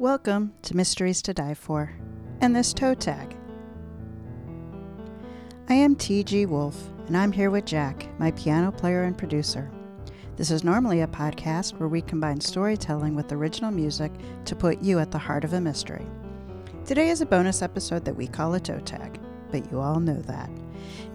Welcome 0.00 0.52
to 0.62 0.76
Mysteries 0.76 1.22
to 1.22 1.34
Die 1.34 1.54
For 1.54 1.92
and 2.40 2.54
this 2.54 2.72
toe 2.72 2.94
tag. 2.94 3.36
I 5.68 5.74
am 5.74 5.96
T.G. 5.96 6.46
Wolff, 6.46 6.80
and 7.08 7.16
I'm 7.16 7.32
here 7.32 7.50
with 7.50 7.64
Jack, 7.64 8.06
my 8.16 8.30
piano 8.30 8.70
player 8.70 9.02
and 9.02 9.18
producer. 9.18 9.68
This 10.36 10.52
is 10.52 10.62
normally 10.62 11.00
a 11.00 11.08
podcast 11.08 11.80
where 11.80 11.88
we 11.88 12.00
combine 12.00 12.40
storytelling 12.40 13.16
with 13.16 13.32
original 13.32 13.72
music 13.72 14.12
to 14.44 14.54
put 14.54 14.80
you 14.80 15.00
at 15.00 15.10
the 15.10 15.18
heart 15.18 15.42
of 15.42 15.54
a 15.54 15.60
mystery. 15.60 16.06
Today 16.84 17.08
is 17.08 17.20
a 17.20 17.26
bonus 17.26 17.60
episode 17.60 18.04
that 18.04 18.14
we 18.14 18.28
call 18.28 18.54
a 18.54 18.60
toe 18.60 18.78
tag, 18.78 19.18
but 19.50 19.68
you 19.72 19.80
all 19.80 19.98
know 19.98 20.22
that. 20.22 20.48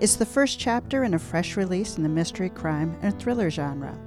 It's 0.01 0.17
the 0.17 0.25
first 0.25 0.59
chapter 0.59 1.05
in 1.05 1.13
a 1.13 1.19
fresh 1.19 1.55
release 1.55 1.95
in 1.95 2.03
the 2.03 2.09
mystery, 2.09 2.49
crime, 2.49 2.97
and 3.01 3.17
thriller 3.17 3.49
genre. 3.49 3.97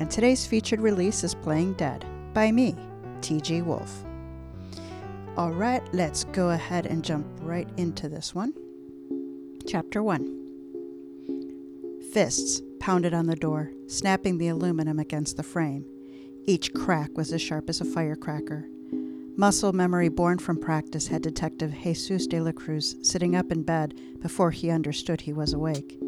And 0.00 0.10
today's 0.10 0.44
featured 0.44 0.82
release 0.82 1.24
is 1.24 1.34
Playing 1.34 1.72
Dead 1.72 2.04
by 2.34 2.52
me, 2.52 2.76
T.G. 3.22 3.62
Wolff. 3.62 4.04
All 5.38 5.52
right, 5.52 5.82
let's 5.94 6.24
go 6.24 6.50
ahead 6.50 6.84
and 6.86 7.04
jump 7.04 7.24
right 7.42 7.68
into 7.76 8.08
this 8.08 8.34
one. 8.34 8.52
Chapter 9.68 10.02
1 10.02 12.00
Fists 12.12 12.60
pounded 12.80 13.14
on 13.14 13.26
the 13.26 13.36
door, 13.36 13.70
snapping 13.86 14.38
the 14.38 14.48
aluminum 14.48 14.98
against 14.98 15.36
the 15.36 15.44
frame. 15.44 15.84
Each 16.44 16.74
crack 16.74 17.16
was 17.16 17.32
as 17.32 17.40
sharp 17.40 17.70
as 17.70 17.80
a 17.80 17.84
firecracker. 17.84 18.66
Muscle 19.36 19.72
memory 19.72 20.08
born 20.08 20.38
from 20.40 20.58
practice 20.58 21.06
had 21.06 21.22
Detective 21.22 21.72
Jesus 21.84 22.26
de 22.26 22.40
la 22.40 22.50
Cruz 22.50 22.96
sitting 23.02 23.36
up 23.36 23.52
in 23.52 23.62
bed 23.62 23.94
before 24.20 24.50
he 24.50 24.70
understood 24.70 25.20
he 25.20 25.32
was 25.32 25.52
awake. 25.52 26.00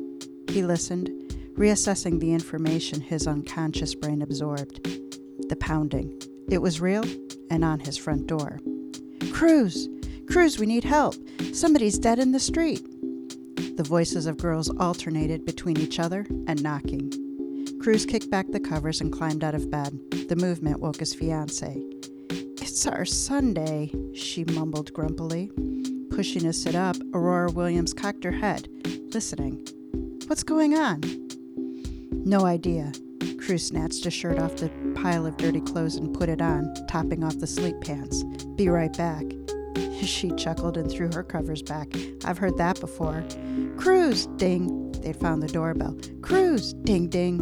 He 0.49 0.65
listened, 0.65 1.09
reassessing 1.53 2.19
the 2.19 2.33
information 2.33 3.01
his 3.01 3.29
unconscious 3.29 3.95
brain 3.95 4.23
absorbed. 4.23 4.83
The 5.49 5.57
pounding. 5.61 6.21
It 6.51 6.61
was 6.61 6.81
real 6.81 7.05
and 7.49 7.65
on 7.65 7.79
his 7.79 7.97
front 7.97 8.27
door. 8.27 8.59
Cruz! 9.33 9.89
Cruz, 10.27 10.59
we 10.59 10.67
need 10.67 10.85
help! 10.85 11.15
Somebody's 11.53 11.99
dead 11.99 12.19
in 12.19 12.33
the 12.33 12.41
street! 12.41 12.85
The 13.77 13.85
voices 13.87 14.27
of 14.27 14.37
girls 14.37 14.69
alternated 14.79 15.45
between 15.45 15.79
each 15.79 15.99
other 15.99 16.27
and 16.47 16.63
knocking. 16.63 17.11
Cruz 17.81 18.05
kicked 18.05 18.31
back 18.31 18.47
the 18.51 18.61
covers 18.61 19.01
and 19.01 19.13
climbed 19.13 19.43
out 19.43 19.55
of 19.55 19.71
bed. 19.71 19.99
The 20.29 20.37
movement 20.37 20.81
woke 20.81 20.99
his 20.99 21.15
fiancee. 21.15 21.87
It's 22.61 22.87
our 22.87 23.05
Sunday, 23.05 23.91
she 24.15 24.45
mumbled 24.45 24.93
grumpily. 24.93 25.51
Pushing 26.11 26.43
to 26.43 26.53
sit 26.53 26.75
up, 26.75 26.97
Aurora 27.15 27.51
Williams 27.53 27.95
cocked 27.95 28.25
her 28.25 28.33
head, 28.33 28.69
listening. 29.15 29.67
What's 30.27 30.43
going 30.43 30.77
on? 30.77 31.01
No 32.25 32.45
idea. 32.45 32.93
Cruz 33.39 33.67
snatched 33.67 34.05
a 34.07 34.11
shirt 34.11 34.39
off 34.39 34.57
the 34.57 34.69
pile 35.03 35.27
of 35.27 35.37
dirty 35.37 35.61
clothes 35.61 35.97
and 35.97 36.15
put 36.15 36.29
it 36.29 36.43
on, 36.43 36.75
topping 36.87 37.25
off 37.25 37.39
the 37.39 37.47
sleep 37.47 37.81
pants. 37.81 38.23
Be 38.57 38.69
right 38.69 38.97
back. 38.97 39.25
She 40.01 40.31
chuckled 40.31 40.79
and 40.79 40.91
threw 40.91 41.13
her 41.13 41.23
covers 41.23 41.63
back. 41.63 41.89
I've 42.25 42.39
heard 42.39 42.57
that 42.57 42.81
before. 42.81 43.23
Cruz! 43.77 44.27
Ding! 44.37 44.93
They'd 44.93 45.17
found 45.17 45.43
the 45.43 45.47
doorbell. 45.47 45.95
Cruz! 46.23 46.73
Ding 46.73 47.09
ding! 47.09 47.39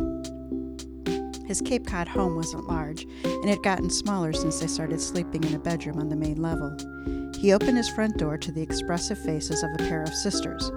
His 1.46 1.60
Cape 1.60 1.86
Cod 1.86 2.08
home 2.08 2.34
wasn't 2.34 2.68
large, 2.68 3.04
and 3.24 3.44
it 3.44 3.48
had 3.48 3.62
gotten 3.62 3.90
smaller 3.90 4.32
since 4.32 4.58
they 4.58 4.66
started 4.66 5.00
sleeping 5.00 5.44
in 5.44 5.54
a 5.54 5.58
bedroom 5.58 5.98
on 5.98 6.08
the 6.08 6.16
main 6.16 6.42
level. 6.42 6.76
He 7.40 7.52
opened 7.52 7.76
his 7.76 7.88
front 7.88 8.18
door 8.18 8.36
to 8.36 8.52
the 8.52 8.60
expressive 8.60 9.18
faces 9.18 9.62
of 9.62 9.70
a 9.74 9.88
pair 9.88 10.02
of 10.02 10.12
sisters. 10.12 10.70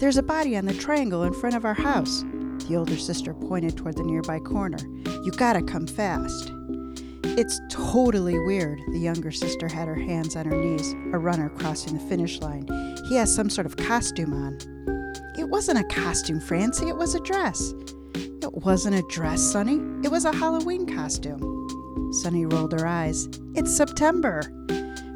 There's 0.00 0.18
a 0.18 0.22
body 0.22 0.56
on 0.56 0.66
the 0.66 0.74
triangle 0.74 1.22
in 1.22 1.32
front 1.32 1.54
of 1.54 1.64
our 1.64 1.74
house. 1.74 2.24
The 2.70 2.76
older 2.76 2.96
sister 2.96 3.34
pointed 3.34 3.76
toward 3.76 3.96
the 3.96 4.04
nearby 4.04 4.38
corner. 4.38 4.78
You 5.24 5.32
gotta 5.32 5.60
come 5.60 5.88
fast. 5.88 6.52
It's 7.24 7.60
totally 7.68 8.38
weird. 8.38 8.78
The 8.92 8.98
younger 9.00 9.32
sister 9.32 9.66
had 9.66 9.88
her 9.88 9.96
hands 9.96 10.36
on 10.36 10.46
her 10.46 10.56
knees, 10.56 10.92
a 11.12 11.18
runner 11.18 11.48
crossing 11.48 11.94
the 11.94 12.04
finish 12.04 12.40
line. 12.40 12.68
He 13.08 13.16
has 13.16 13.34
some 13.34 13.50
sort 13.50 13.66
of 13.66 13.76
costume 13.76 14.32
on. 14.32 14.56
It 15.36 15.48
wasn't 15.48 15.80
a 15.80 15.84
costume, 15.92 16.38
Francie, 16.38 16.86
it 16.86 16.96
was 16.96 17.16
a 17.16 17.20
dress. 17.24 17.74
It 18.14 18.54
wasn't 18.54 18.94
a 18.94 19.02
dress, 19.08 19.42
Sonny. 19.42 19.80
It 20.04 20.12
was 20.12 20.24
a 20.24 20.32
Halloween 20.32 20.86
costume. 20.86 21.42
Sonny 22.22 22.46
rolled 22.46 22.78
her 22.78 22.86
eyes. 22.86 23.28
It's 23.56 23.76
September. 23.76 24.42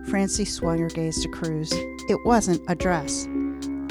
Francie 0.08 0.44
swung 0.44 0.80
her 0.80 0.88
gaze 0.88 1.22
to 1.22 1.28
Cruz. 1.28 1.70
It 1.72 2.18
wasn't 2.24 2.62
a 2.66 2.74
dress. 2.74 3.28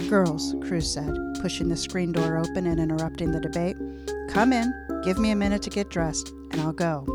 Girls, 0.09 0.56
Cruz 0.62 0.91
said, 0.91 1.16
pushing 1.41 1.69
the 1.69 1.78
screen 1.78 2.12
door 2.12 2.38
open 2.38 2.68
and 2.68 2.80
interrupting 2.80 3.31
the 3.31 3.40
debate. 3.40 3.78
Come 4.30 4.53
in, 4.53 4.72
give 5.03 5.18
me 5.18 5.31
a 5.31 5.36
minute 5.36 5.62
to 5.64 5.69
get 5.69 5.90
dressed, 5.90 6.30
and 6.52 6.62
I'll 6.62 6.74
go. 6.74 7.06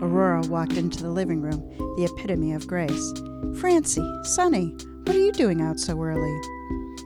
Aurora 0.00 0.42
walked 0.42 0.74
into 0.74 1.02
the 1.02 1.10
living 1.10 1.40
room, 1.40 1.60
the 1.96 2.04
epitome 2.04 2.52
of 2.52 2.66
grace. 2.66 3.12
Francie, 3.60 4.06
Sonny, 4.24 4.74
what 5.04 5.16
are 5.16 5.20
you 5.20 5.32
doing 5.32 5.60
out 5.60 5.78
so 5.78 6.00
early? 6.02 6.40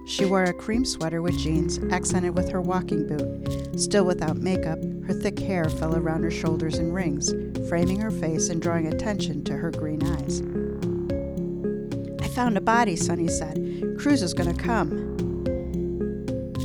She 0.07 0.25
wore 0.25 0.45
a 0.45 0.53
cream 0.53 0.85
sweater 0.85 1.21
with 1.21 1.39
jeans, 1.39 1.79
accented 1.91 2.37
with 2.37 2.51
her 2.51 2.61
walking 2.61 3.07
boot. 3.07 3.81
Still 3.81 4.05
without 4.05 4.37
makeup, 4.37 4.79
her 5.07 5.13
thick 5.13 5.39
hair 5.39 5.69
fell 5.69 5.97
around 5.97 6.23
her 6.23 6.31
shoulders 6.31 6.79
in 6.79 6.93
rings, 6.93 7.33
framing 7.69 8.01
her 8.01 8.11
face 8.11 8.49
and 8.49 8.63
drawing 8.63 8.87
attention 8.87 9.45
to 9.45 9.57
her 9.57 9.71
green 9.71 10.03
eyes. 10.03 10.43
I 12.23 12.29
found 12.29 12.57
a 12.57 12.61
body, 12.61 12.97
Sonny 12.97 13.29
said. 13.29 13.86
Cruz 13.99 14.23
is 14.23 14.35
going 14.35 14.55
to 14.55 14.63
come. 14.63 15.15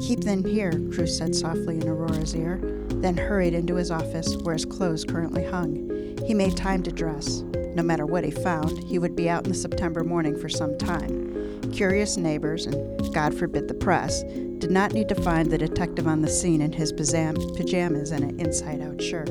Keep 0.07 0.25
them 0.25 0.43
here, 0.43 0.71
Cruz 0.93 1.17
said 1.17 1.33
softly 1.33 1.77
in 1.77 1.87
Aurora's 1.87 2.35
ear, 2.35 2.59
then 2.89 3.15
hurried 3.15 3.53
into 3.53 3.75
his 3.75 3.89
office 3.91 4.35
where 4.37 4.53
his 4.53 4.65
clothes 4.65 5.05
currently 5.05 5.43
hung. 5.43 6.17
He 6.27 6.33
made 6.33 6.57
time 6.57 6.83
to 6.83 6.91
dress. 6.91 7.43
No 7.73 7.83
matter 7.83 8.05
what 8.05 8.25
he 8.25 8.31
found, 8.31 8.83
he 8.83 8.99
would 8.99 9.15
be 9.15 9.29
out 9.29 9.45
in 9.45 9.51
the 9.53 9.57
September 9.57 10.03
morning 10.03 10.37
for 10.37 10.49
some 10.49 10.77
time. 10.77 11.61
Curious 11.71 12.17
neighbors, 12.17 12.65
and 12.65 13.13
God 13.13 13.33
forbid 13.33 13.69
the 13.69 13.73
press, 13.73 14.23
did 14.23 14.71
not 14.71 14.93
need 14.93 15.07
to 15.09 15.15
find 15.15 15.49
the 15.49 15.57
detective 15.57 16.07
on 16.07 16.21
the 16.21 16.29
scene 16.29 16.61
in 16.61 16.73
his 16.73 16.91
pajamas 16.91 18.11
and 18.11 18.23
an 18.23 18.39
inside 18.39 18.81
out 18.81 19.01
shirt. 19.01 19.27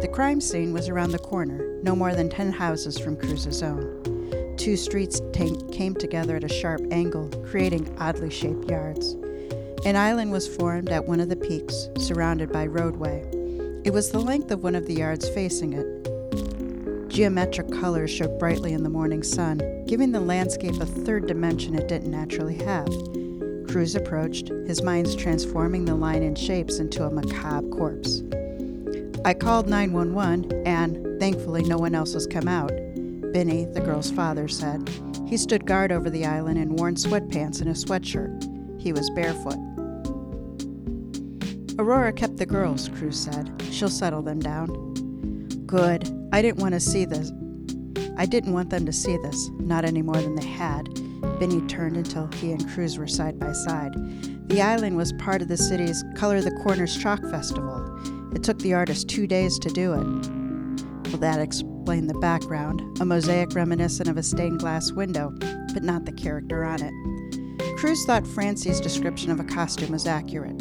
The 0.00 0.10
crime 0.12 0.40
scene 0.40 0.72
was 0.72 0.88
around 0.88 1.10
the 1.10 1.18
corner, 1.18 1.78
no 1.82 1.94
more 1.94 2.14
than 2.14 2.30
10 2.30 2.52
houses 2.52 2.98
from 2.98 3.16
Cruz's 3.16 3.62
own. 3.62 4.03
Two 4.56 4.76
streets 4.76 5.20
t- 5.32 5.56
came 5.72 5.94
together 5.94 6.36
at 6.36 6.44
a 6.44 6.48
sharp 6.48 6.80
angle, 6.90 7.28
creating 7.50 7.94
oddly 7.98 8.30
shaped 8.30 8.70
yards. 8.70 9.16
An 9.84 9.96
island 9.96 10.32
was 10.32 10.48
formed 10.48 10.88
at 10.90 11.06
one 11.06 11.20
of 11.20 11.28
the 11.28 11.36
peaks, 11.36 11.88
surrounded 11.98 12.52
by 12.52 12.66
roadway. 12.66 13.22
It 13.84 13.92
was 13.92 14.10
the 14.10 14.20
length 14.20 14.50
of 14.50 14.62
one 14.62 14.74
of 14.74 14.86
the 14.86 14.94
yards 14.94 15.28
facing 15.28 15.74
it. 15.74 17.10
Geometric 17.10 17.70
colors 17.70 18.10
showed 18.10 18.38
brightly 18.38 18.72
in 18.72 18.82
the 18.82 18.88
morning 18.88 19.22
sun, 19.22 19.84
giving 19.86 20.12
the 20.12 20.20
landscape 20.20 20.80
a 20.80 20.86
third 20.86 21.26
dimension 21.26 21.74
it 21.74 21.88
didn't 21.88 22.10
naturally 22.10 22.56
have. 22.56 22.88
Cruz 23.68 23.94
approached, 23.94 24.48
his 24.66 24.82
mind 24.82 25.18
transforming 25.18 25.84
the 25.84 25.94
line 25.94 26.22
and 26.22 26.38
shapes 26.38 26.78
into 26.78 27.04
a 27.04 27.10
macabre 27.10 27.68
corpse. 27.68 28.22
I 29.24 29.34
called 29.34 29.68
911, 29.68 30.66
and 30.66 31.20
thankfully 31.20 31.62
no 31.62 31.76
one 31.76 31.94
else 31.94 32.14
has 32.14 32.26
come 32.26 32.48
out. 32.48 32.72
Benny, 33.34 33.64
the 33.64 33.80
girl's 33.80 34.12
father, 34.12 34.46
said. 34.46 34.88
He 35.26 35.36
stood 35.36 35.66
guard 35.66 35.90
over 35.90 36.08
the 36.08 36.24
island 36.24 36.56
in 36.56 36.76
worn 36.76 36.94
sweatpants 36.94 37.60
and 37.60 37.68
a 37.68 37.72
sweatshirt. 37.72 38.80
He 38.80 38.92
was 38.92 39.10
barefoot. 39.10 39.58
Aurora 41.76 42.12
kept 42.12 42.36
the 42.36 42.46
girls, 42.46 42.88
Cruz 42.90 43.18
said. 43.18 43.60
She'll 43.72 43.88
settle 43.88 44.22
them 44.22 44.38
down. 44.38 44.68
Good. 45.66 46.08
I 46.32 46.42
didn't 46.42 46.60
want 46.60 46.74
to 46.74 46.80
see 46.80 47.04
this. 47.04 47.32
I 48.16 48.24
didn't 48.24 48.52
want 48.52 48.70
them 48.70 48.86
to 48.86 48.92
see 48.92 49.16
this, 49.16 49.50
not 49.58 49.84
any 49.84 50.00
more 50.00 50.14
than 50.14 50.36
they 50.36 50.46
had. 50.46 50.84
Benny 51.40 51.60
turned 51.62 51.96
until 51.96 52.28
he 52.34 52.52
and 52.52 52.64
Cruz 52.70 52.98
were 52.98 53.08
side 53.08 53.40
by 53.40 53.50
side. 53.50 53.94
The 54.48 54.62
island 54.62 54.96
was 54.96 55.12
part 55.14 55.42
of 55.42 55.48
the 55.48 55.56
city's 55.56 56.04
Color 56.14 56.40
the 56.42 56.52
Corners 56.62 56.96
Chalk 56.96 57.20
Festival. 57.32 57.84
It 58.32 58.44
took 58.44 58.60
the 58.60 58.74
artist 58.74 59.08
two 59.08 59.26
days 59.26 59.58
to 59.58 59.70
do 59.70 59.92
it. 59.94 60.33
Well, 61.14 61.32
that 61.32 61.38
explained 61.38 62.10
the 62.10 62.18
background 62.18 63.00
a 63.00 63.04
mosaic 63.04 63.54
reminiscent 63.54 64.08
of 64.08 64.16
a 64.16 64.22
stained 64.24 64.58
glass 64.58 64.90
window, 64.90 65.32
but 65.72 65.84
not 65.84 66.06
the 66.06 66.12
character 66.12 66.64
on 66.64 66.82
it. 66.82 67.76
Cruz 67.78 68.04
thought 68.04 68.26
Francie's 68.26 68.80
description 68.80 69.30
of 69.30 69.38
a 69.38 69.44
costume 69.44 69.92
was 69.92 70.08
accurate. 70.08 70.58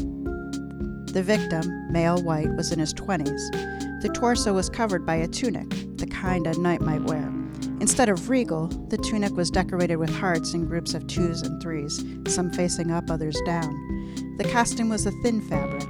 The 1.08 1.24
victim, 1.26 1.92
male 1.92 2.22
white, 2.22 2.56
was 2.56 2.72
in 2.72 2.78
his 2.78 2.94
20s. 2.94 4.04
The 4.04 4.14
torso 4.14 4.54
was 4.54 4.70
covered 4.70 5.08
by 5.08 5.16
a 5.16 5.28
tunic, 5.28 5.72
the 5.98 6.06
kind 6.06 6.46
a 6.46 6.56
knight 6.60 6.82
might 6.82 7.02
wear. 7.02 7.34
Instead 7.82 8.10
of 8.10 8.30
regal, 8.30 8.68
the 8.68 8.98
tunic 8.98 9.36
was 9.36 9.50
decorated 9.50 9.96
with 9.96 10.16
hearts 10.16 10.54
in 10.54 10.68
groups 10.68 10.94
of 10.94 11.08
twos 11.08 11.42
and 11.42 11.60
threes, 11.64 12.06
some 12.28 12.52
facing 12.52 12.92
up, 12.92 13.10
others 13.10 13.42
down. 13.48 14.36
The 14.38 14.48
costume 14.52 14.90
was 14.90 15.08
a 15.08 15.12
thin 15.24 15.42
fabric. 15.42 15.90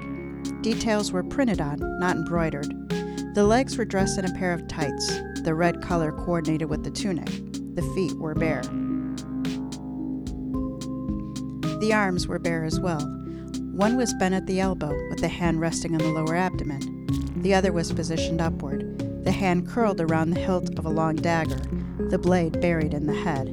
Details 0.61 1.11
were 1.11 1.23
printed 1.23 1.59
on, 1.59 1.79
not 1.99 2.15
embroidered. 2.15 2.82
The 3.33 3.43
legs 3.43 3.77
were 3.77 3.85
dressed 3.85 4.19
in 4.19 4.25
a 4.25 4.33
pair 4.35 4.53
of 4.53 4.67
tights. 4.67 5.07
The 5.41 5.55
red 5.55 5.81
color 5.81 6.11
coordinated 6.11 6.69
with 6.69 6.83
the 6.83 6.91
tunic. 6.91 7.25
The 7.75 7.81
feet 7.95 8.13
were 8.19 8.35
bare. 8.35 8.61
The 11.79 11.93
arms 11.93 12.27
were 12.27 12.37
bare 12.37 12.63
as 12.63 12.79
well. 12.79 13.01
One 13.71 13.97
was 13.97 14.13
bent 14.13 14.35
at 14.35 14.45
the 14.45 14.59
elbow, 14.59 14.93
with 15.09 15.19
the 15.19 15.27
hand 15.27 15.59
resting 15.59 15.93
on 15.93 15.97
the 15.97 16.11
lower 16.11 16.35
abdomen. 16.35 17.07
The 17.37 17.55
other 17.55 17.71
was 17.71 17.91
positioned 17.91 18.39
upward. 18.39 18.99
the 19.23 19.31
hand 19.31 19.67
curled 19.67 20.01
around 20.01 20.29
the 20.29 20.39
hilt 20.39 20.77
of 20.77 20.85
a 20.85 20.89
long 20.89 21.15
dagger, 21.15 21.59
the 22.09 22.19
blade 22.19 22.59
buried 22.61 22.93
in 22.93 23.07
the 23.07 23.15
head. 23.15 23.47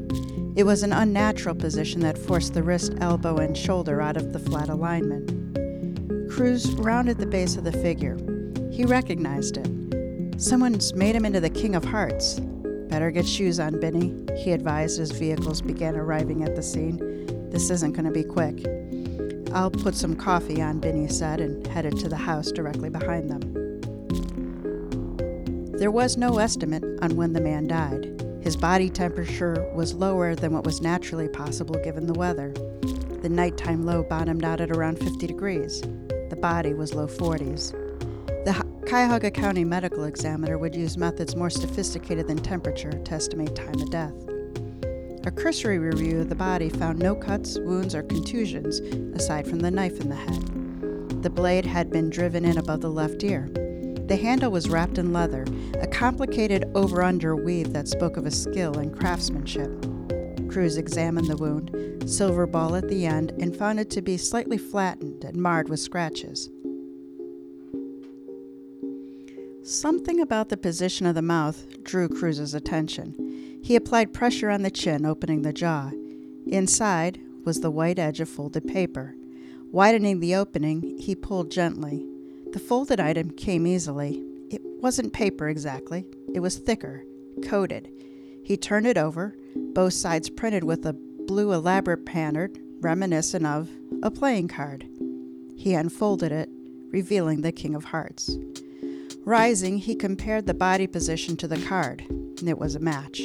It 0.56 0.65
was 0.65 0.82
an 0.82 0.93
unnatural 0.93 1.55
position 1.55 2.00
that 2.00 2.19
forced 2.19 2.55
the 2.55 2.62
wrist, 2.62 2.94
elbow, 3.00 3.37
and 3.37 3.56
shoulder 3.56 4.03
out 4.03 4.17
of 4.17 4.32
the 4.32 4.41
flat 4.41 4.69
alignment. 4.69 5.31
Cruz 6.31 6.71
rounded 6.73 7.19
the 7.19 7.27
base 7.27 7.56
of 7.56 7.65
the 7.65 7.73
figure. 7.73 8.19
He 8.81 8.87
recognized 8.87 9.59
it. 9.59 10.41
Someone's 10.41 10.94
made 10.94 11.15
him 11.15 11.27
into 11.27 11.38
the 11.38 11.50
King 11.50 11.75
of 11.75 11.85
Hearts. 11.85 12.41
Better 12.88 13.11
get 13.11 13.29
shoes 13.29 13.61
on, 13.61 13.79
Benny, 13.79 14.25
he 14.38 14.53
advised 14.53 14.99
as 14.99 15.11
vehicles 15.11 15.61
began 15.61 15.97
arriving 15.97 16.44
at 16.44 16.56
the 16.56 16.62
scene. 16.62 16.97
This 17.50 17.69
isn't 17.69 17.93
going 17.93 18.06
to 18.06 18.11
be 18.11 18.25
quick. 18.25 18.65
I'll 19.53 19.71
put 19.71 19.94
some 19.94 20.17
coffee 20.17 20.62
on, 20.62 20.81
Benny 20.81 21.09
said, 21.09 21.43
and 21.43 21.67
headed 21.67 21.99
to 21.99 22.09
the 22.09 22.17
house 22.17 22.50
directly 22.53 22.88
behind 22.88 23.29
them. 23.29 23.43
There 25.73 25.91
was 25.91 26.17
no 26.17 26.38
estimate 26.38 26.82
on 27.03 27.17
when 27.17 27.35
the 27.35 27.43
man 27.43 27.67
died. 27.67 28.19
His 28.41 28.56
body 28.56 28.88
temperature 28.88 29.71
was 29.75 29.93
lower 29.93 30.35
than 30.35 30.55
what 30.55 30.65
was 30.65 30.81
naturally 30.81 31.29
possible 31.29 31.75
given 31.85 32.06
the 32.06 32.19
weather. 32.19 32.55
The 33.21 33.29
nighttime 33.29 33.85
low 33.85 34.05
bottomed 34.05 34.43
out 34.43 34.62
at 34.62 34.71
around 34.71 35.00
50 35.00 35.27
degrees. 35.27 35.82
The 36.31 36.38
body 36.41 36.73
was 36.73 36.94
low 36.94 37.09
40s. 37.09 37.75
Cuyahoga 38.90 39.31
County 39.31 39.62
Medical 39.62 40.02
Examiner 40.02 40.58
would 40.58 40.75
use 40.75 40.96
methods 40.96 41.37
more 41.37 41.48
sophisticated 41.48 42.26
than 42.26 42.38
temperature 42.38 42.90
to 42.90 43.12
estimate 43.12 43.54
time 43.54 43.81
of 43.81 43.88
death. 43.88 44.12
A 45.25 45.31
cursory 45.31 45.78
review 45.78 46.22
of 46.22 46.28
the 46.28 46.34
body 46.34 46.69
found 46.69 46.98
no 46.98 47.14
cuts, 47.14 47.56
wounds, 47.60 47.94
or 47.94 48.02
contusions 48.02 48.81
aside 49.14 49.46
from 49.46 49.60
the 49.60 49.70
knife 49.70 50.00
in 50.00 50.08
the 50.08 50.16
head. 50.16 51.22
The 51.22 51.31
blade 51.31 51.66
had 51.66 51.88
been 51.88 52.10
driven 52.10 52.44
in 52.44 52.58
above 52.58 52.81
the 52.81 52.90
left 52.90 53.22
ear. 53.22 53.48
The 54.08 54.19
handle 54.20 54.50
was 54.50 54.69
wrapped 54.69 54.98
in 54.98 55.12
leather, 55.12 55.46
a 55.81 55.86
complicated 55.86 56.69
over 56.75 57.00
under 57.00 57.36
weave 57.36 57.72
that 57.72 57.86
spoke 57.86 58.16
of 58.16 58.26
a 58.26 58.32
skill 58.32 58.76
and 58.76 58.93
craftsmanship. 58.93 59.70
Cruz 60.50 60.76
examined 60.76 61.28
the 61.28 61.36
wound, 61.36 62.10
silver 62.10 62.44
ball 62.44 62.75
at 62.75 62.88
the 62.88 63.06
end, 63.06 63.31
and 63.38 63.56
found 63.56 63.78
it 63.78 63.88
to 63.90 64.02
be 64.02 64.16
slightly 64.16 64.58
flattened 64.58 65.22
and 65.22 65.36
marred 65.36 65.69
with 65.69 65.78
scratches. 65.78 66.50
Something 69.62 70.20
about 70.20 70.48
the 70.48 70.56
position 70.56 71.06
of 71.06 71.14
the 71.14 71.22
mouth 71.22 71.82
drew 71.84 72.08
Cruz's 72.08 72.54
attention. 72.54 73.60
He 73.62 73.76
applied 73.76 74.14
pressure 74.14 74.48
on 74.48 74.62
the 74.62 74.70
chin, 74.70 75.04
opening 75.04 75.42
the 75.42 75.52
jaw. 75.52 75.90
Inside 76.46 77.20
was 77.44 77.60
the 77.60 77.70
white 77.70 77.98
edge 77.98 78.20
of 78.20 78.28
folded 78.28 78.66
paper. 78.66 79.14
Widening 79.70 80.20
the 80.20 80.34
opening, 80.34 80.98
he 80.98 81.14
pulled 81.14 81.50
gently. 81.50 82.06
The 82.52 82.58
folded 82.58 83.00
item 83.00 83.30
came 83.30 83.66
easily. 83.66 84.24
It 84.50 84.62
wasn't 84.64 85.12
paper 85.12 85.48
exactly, 85.48 86.06
it 86.34 86.40
was 86.40 86.56
thicker, 86.56 87.04
coated. 87.44 87.90
He 88.42 88.56
turned 88.56 88.86
it 88.86 88.96
over, 88.96 89.36
both 89.54 89.92
sides 89.92 90.30
printed 90.30 90.64
with 90.64 90.86
a 90.86 90.94
blue 91.26 91.52
elaborate 91.52 92.06
pattern 92.06 92.56
reminiscent 92.80 93.46
of 93.46 93.68
a 94.02 94.10
playing 94.10 94.48
card. 94.48 94.88
He 95.54 95.74
unfolded 95.74 96.32
it, 96.32 96.48
revealing 96.90 97.42
the 97.42 97.52
King 97.52 97.74
of 97.74 97.84
Hearts. 97.84 98.36
Rising, 99.25 99.78
he 99.78 99.94
compared 99.94 100.46
the 100.46 100.55
body 100.55 100.87
position 100.87 101.37
to 101.37 101.49
the 101.49 101.61
card. 101.67 102.05
It 102.44 102.58
was 102.58 102.75
a 102.75 102.81
match. 102.81 103.20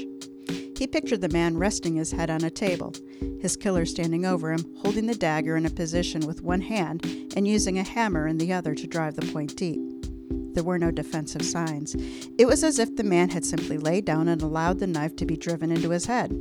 He 0.77 0.87
pictured 0.87 1.21
the 1.21 1.29
man 1.29 1.57
resting 1.57 1.95
his 1.95 2.11
head 2.11 2.29
on 2.29 2.43
a 2.43 2.49
table, 2.49 2.93
his 3.39 3.55
killer 3.55 3.85
standing 3.85 4.25
over 4.25 4.51
him, 4.51 4.65
holding 4.79 5.07
the 5.07 5.15
dagger 5.15 5.55
in 5.55 5.65
a 5.65 5.69
position 5.69 6.27
with 6.27 6.41
one 6.41 6.61
hand 6.61 7.05
and 7.35 7.47
using 7.47 7.79
a 7.79 7.83
hammer 7.83 8.27
in 8.27 8.37
the 8.37 8.51
other 8.51 8.75
to 8.75 8.87
drive 8.87 9.15
the 9.15 9.31
point 9.31 9.55
deep. 9.55 9.79
There 10.53 10.65
were 10.65 10.77
no 10.77 10.91
defensive 10.91 11.43
signs. 11.43 11.95
It 12.37 12.45
was 12.45 12.63
as 12.63 12.77
if 12.77 12.97
the 12.97 13.03
man 13.03 13.29
had 13.29 13.45
simply 13.45 13.77
laid 13.77 14.03
down 14.03 14.27
and 14.27 14.41
allowed 14.41 14.79
the 14.79 14.87
knife 14.87 15.15
to 15.17 15.25
be 15.25 15.37
driven 15.37 15.71
into 15.71 15.91
his 15.91 16.05
head. 16.05 16.31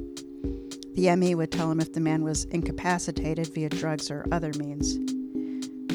The 0.95 1.15
ME 1.17 1.37
would 1.37 1.53
tell 1.53 1.71
him 1.71 1.81
if 1.81 1.93
the 1.93 2.01
man 2.01 2.25
was 2.25 2.45
incapacitated 2.47 3.55
via 3.55 3.69
drugs 3.69 4.11
or 4.11 4.27
other 4.33 4.53
means. 4.59 4.99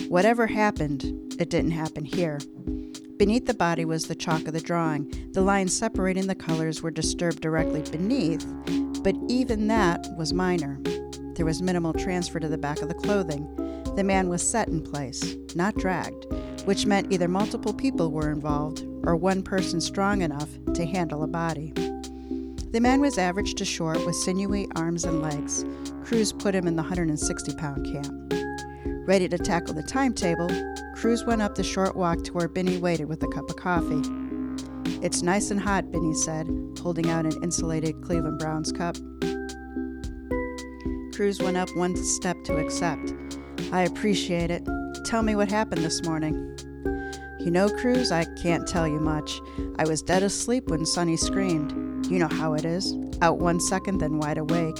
Whatever 0.09 0.47
happened, 0.47 1.03
it 1.39 1.49
didn't 1.49 1.71
happen 1.71 2.05
here. 2.05 2.39
Beneath 3.19 3.45
the 3.45 3.53
body 3.53 3.85
was 3.85 4.07
the 4.07 4.15
chalk 4.15 4.47
of 4.47 4.53
the 4.53 4.59
drawing. 4.59 5.29
The 5.33 5.41
lines 5.41 5.77
separating 5.77 6.25
the 6.25 6.33
colors 6.33 6.81
were 6.81 6.89
disturbed 6.89 7.41
directly 7.41 7.83
beneath, 7.83 8.43
but 9.03 9.15
even 9.27 9.67
that 9.67 10.07
was 10.17 10.33
minor. 10.33 10.79
There 11.35 11.45
was 11.45 11.61
minimal 11.61 11.93
transfer 11.93 12.39
to 12.39 12.47
the 12.47 12.57
back 12.57 12.81
of 12.81 12.87
the 12.87 12.95
clothing. 12.95 13.47
The 13.95 14.03
man 14.03 14.27
was 14.27 14.41
set 14.41 14.69
in 14.69 14.81
place, 14.81 15.35
not 15.53 15.75
dragged 15.75 16.25
which 16.69 16.85
meant 16.85 17.11
either 17.11 17.27
multiple 17.27 17.73
people 17.73 18.11
were 18.11 18.31
involved 18.31 18.85
or 19.03 19.15
one 19.15 19.41
person 19.41 19.81
strong 19.81 20.21
enough 20.21 20.49
to 20.73 20.85
handle 20.85 21.23
a 21.23 21.27
body. 21.27 21.73
The 22.71 22.79
man 22.79 23.01
was 23.01 23.17
average 23.17 23.55
to 23.55 23.65
short 23.65 24.05
with 24.05 24.15
sinewy 24.15 24.67
arms 24.75 25.03
and 25.03 25.19
legs. 25.19 25.65
Cruz 26.03 26.31
put 26.31 26.53
him 26.53 26.67
in 26.67 26.75
the 26.75 26.83
160 26.83 27.55
pound 27.55 27.91
camp. 27.91 28.48
Ready 28.85 29.27
to 29.27 29.37
tackle 29.37 29.73
the 29.73 29.83
timetable, 29.83 30.49
Cruz 30.95 31.25
went 31.25 31.41
up 31.41 31.55
the 31.55 31.63
short 31.63 31.95
walk 31.95 32.23
to 32.23 32.33
where 32.33 32.47
Benny 32.47 32.77
waited 32.77 33.09
with 33.09 33.23
a 33.23 33.27
cup 33.27 33.49
of 33.49 33.55
coffee. 33.55 34.01
It's 35.01 35.21
nice 35.21 35.51
and 35.51 35.59
hot, 35.59 35.91
Benny 35.91 36.13
said, 36.13 36.47
holding 36.81 37.09
out 37.09 37.25
an 37.25 37.43
insulated 37.43 38.01
Cleveland 38.01 38.39
Browns 38.39 38.71
cup. 38.71 38.97
Cruz 41.13 41.39
went 41.39 41.57
up 41.57 41.69
one 41.75 41.95
step 41.97 42.37
to 42.45 42.57
accept. 42.57 43.13
I 43.71 43.81
appreciate 43.81 44.51
it. 44.51 44.67
Tell 45.05 45.23
me 45.23 45.35
what 45.35 45.49
happened 45.49 45.83
this 45.83 46.03
morning. 46.03 46.57
You 47.39 47.51
know, 47.51 47.69
Cruz, 47.69 48.11
I 48.11 48.25
can't 48.41 48.67
tell 48.67 48.87
you 48.87 48.99
much. 48.99 49.39
I 49.77 49.85
was 49.87 50.01
dead 50.01 50.23
asleep 50.23 50.69
when 50.69 50.85
Sonny 50.85 51.17
screamed. 51.17 52.05
You 52.05 52.19
know 52.19 52.27
how 52.27 52.53
it 52.53 52.65
is 52.65 52.93
out 53.21 53.39
one 53.39 53.59
second, 53.59 53.99
then 53.99 54.17
wide 54.17 54.37
awake. 54.37 54.77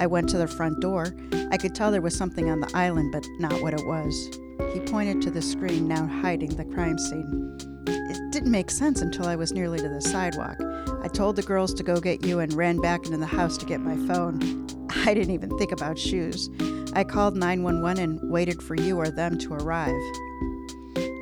I 0.00 0.06
went 0.06 0.28
to 0.30 0.38
the 0.38 0.48
front 0.48 0.80
door. 0.80 1.14
I 1.50 1.56
could 1.56 1.74
tell 1.74 1.90
there 1.90 2.00
was 2.00 2.16
something 2.16 2.50
on 2.50 2.60
the 2.60 2.70
island, 2.74 3.12
but 3.12 3.26
not 3.38 3.60
what 3.62 3.74
it 3.74 3.86
was. 3.86 4.38
He 4.72 4.80
pointed 4.80 5.22
to 5.22 5.30
the 5.30 5.42
screen 5.42 5.86
now 5.86 6.06
hiding 6.06 6.56
the 6.56 6.64
crime 6.64 6.98
scene. 6.98 7.56
It 7.86 8.32
didn't 8.32 8.50
make 8.50 8.70
sense 8.70 9.02
until 9.02 9.26
I 9.26 9.36
was 9.36 9.52
nearly 9.52 9.78
to 9.78 9.88
the 9.88 10.00
sidewalk. 10.00 10.56
I 11.02 11.08
told 11.08 11.36
the 11.36 11.42
girls 11.42 11.74
to 11.74 11.82
go 11.82 12.00
get 12.00 12.24
you 12.24 12.40
and 12.40 12.52
ran 12.54 12.80
back 12.80 13.04
into 13.04 13.18
the 13.18 13.26
house 13.26 13.56
to 13.58 13.66
get 13.66 13.80
my 13.80 13.96
phone. 14.06 14.66
I 15.06 15.14
didn't 15.14 15.34
even 15.34 15.56
think 15.58 15.72
about 15.72 15.98
shoes. 15.98 16.48
I 16.94 17.04
called 17.04 17.36
911 17.36 18.02
and 18.02 18.30
waited 18.30 18.62
for 18.62 18.74
you 18.74 18.98
or 18.98 19.10
them 19.10 19.38
to 19.38 19.54
arrive. 19.54 19.94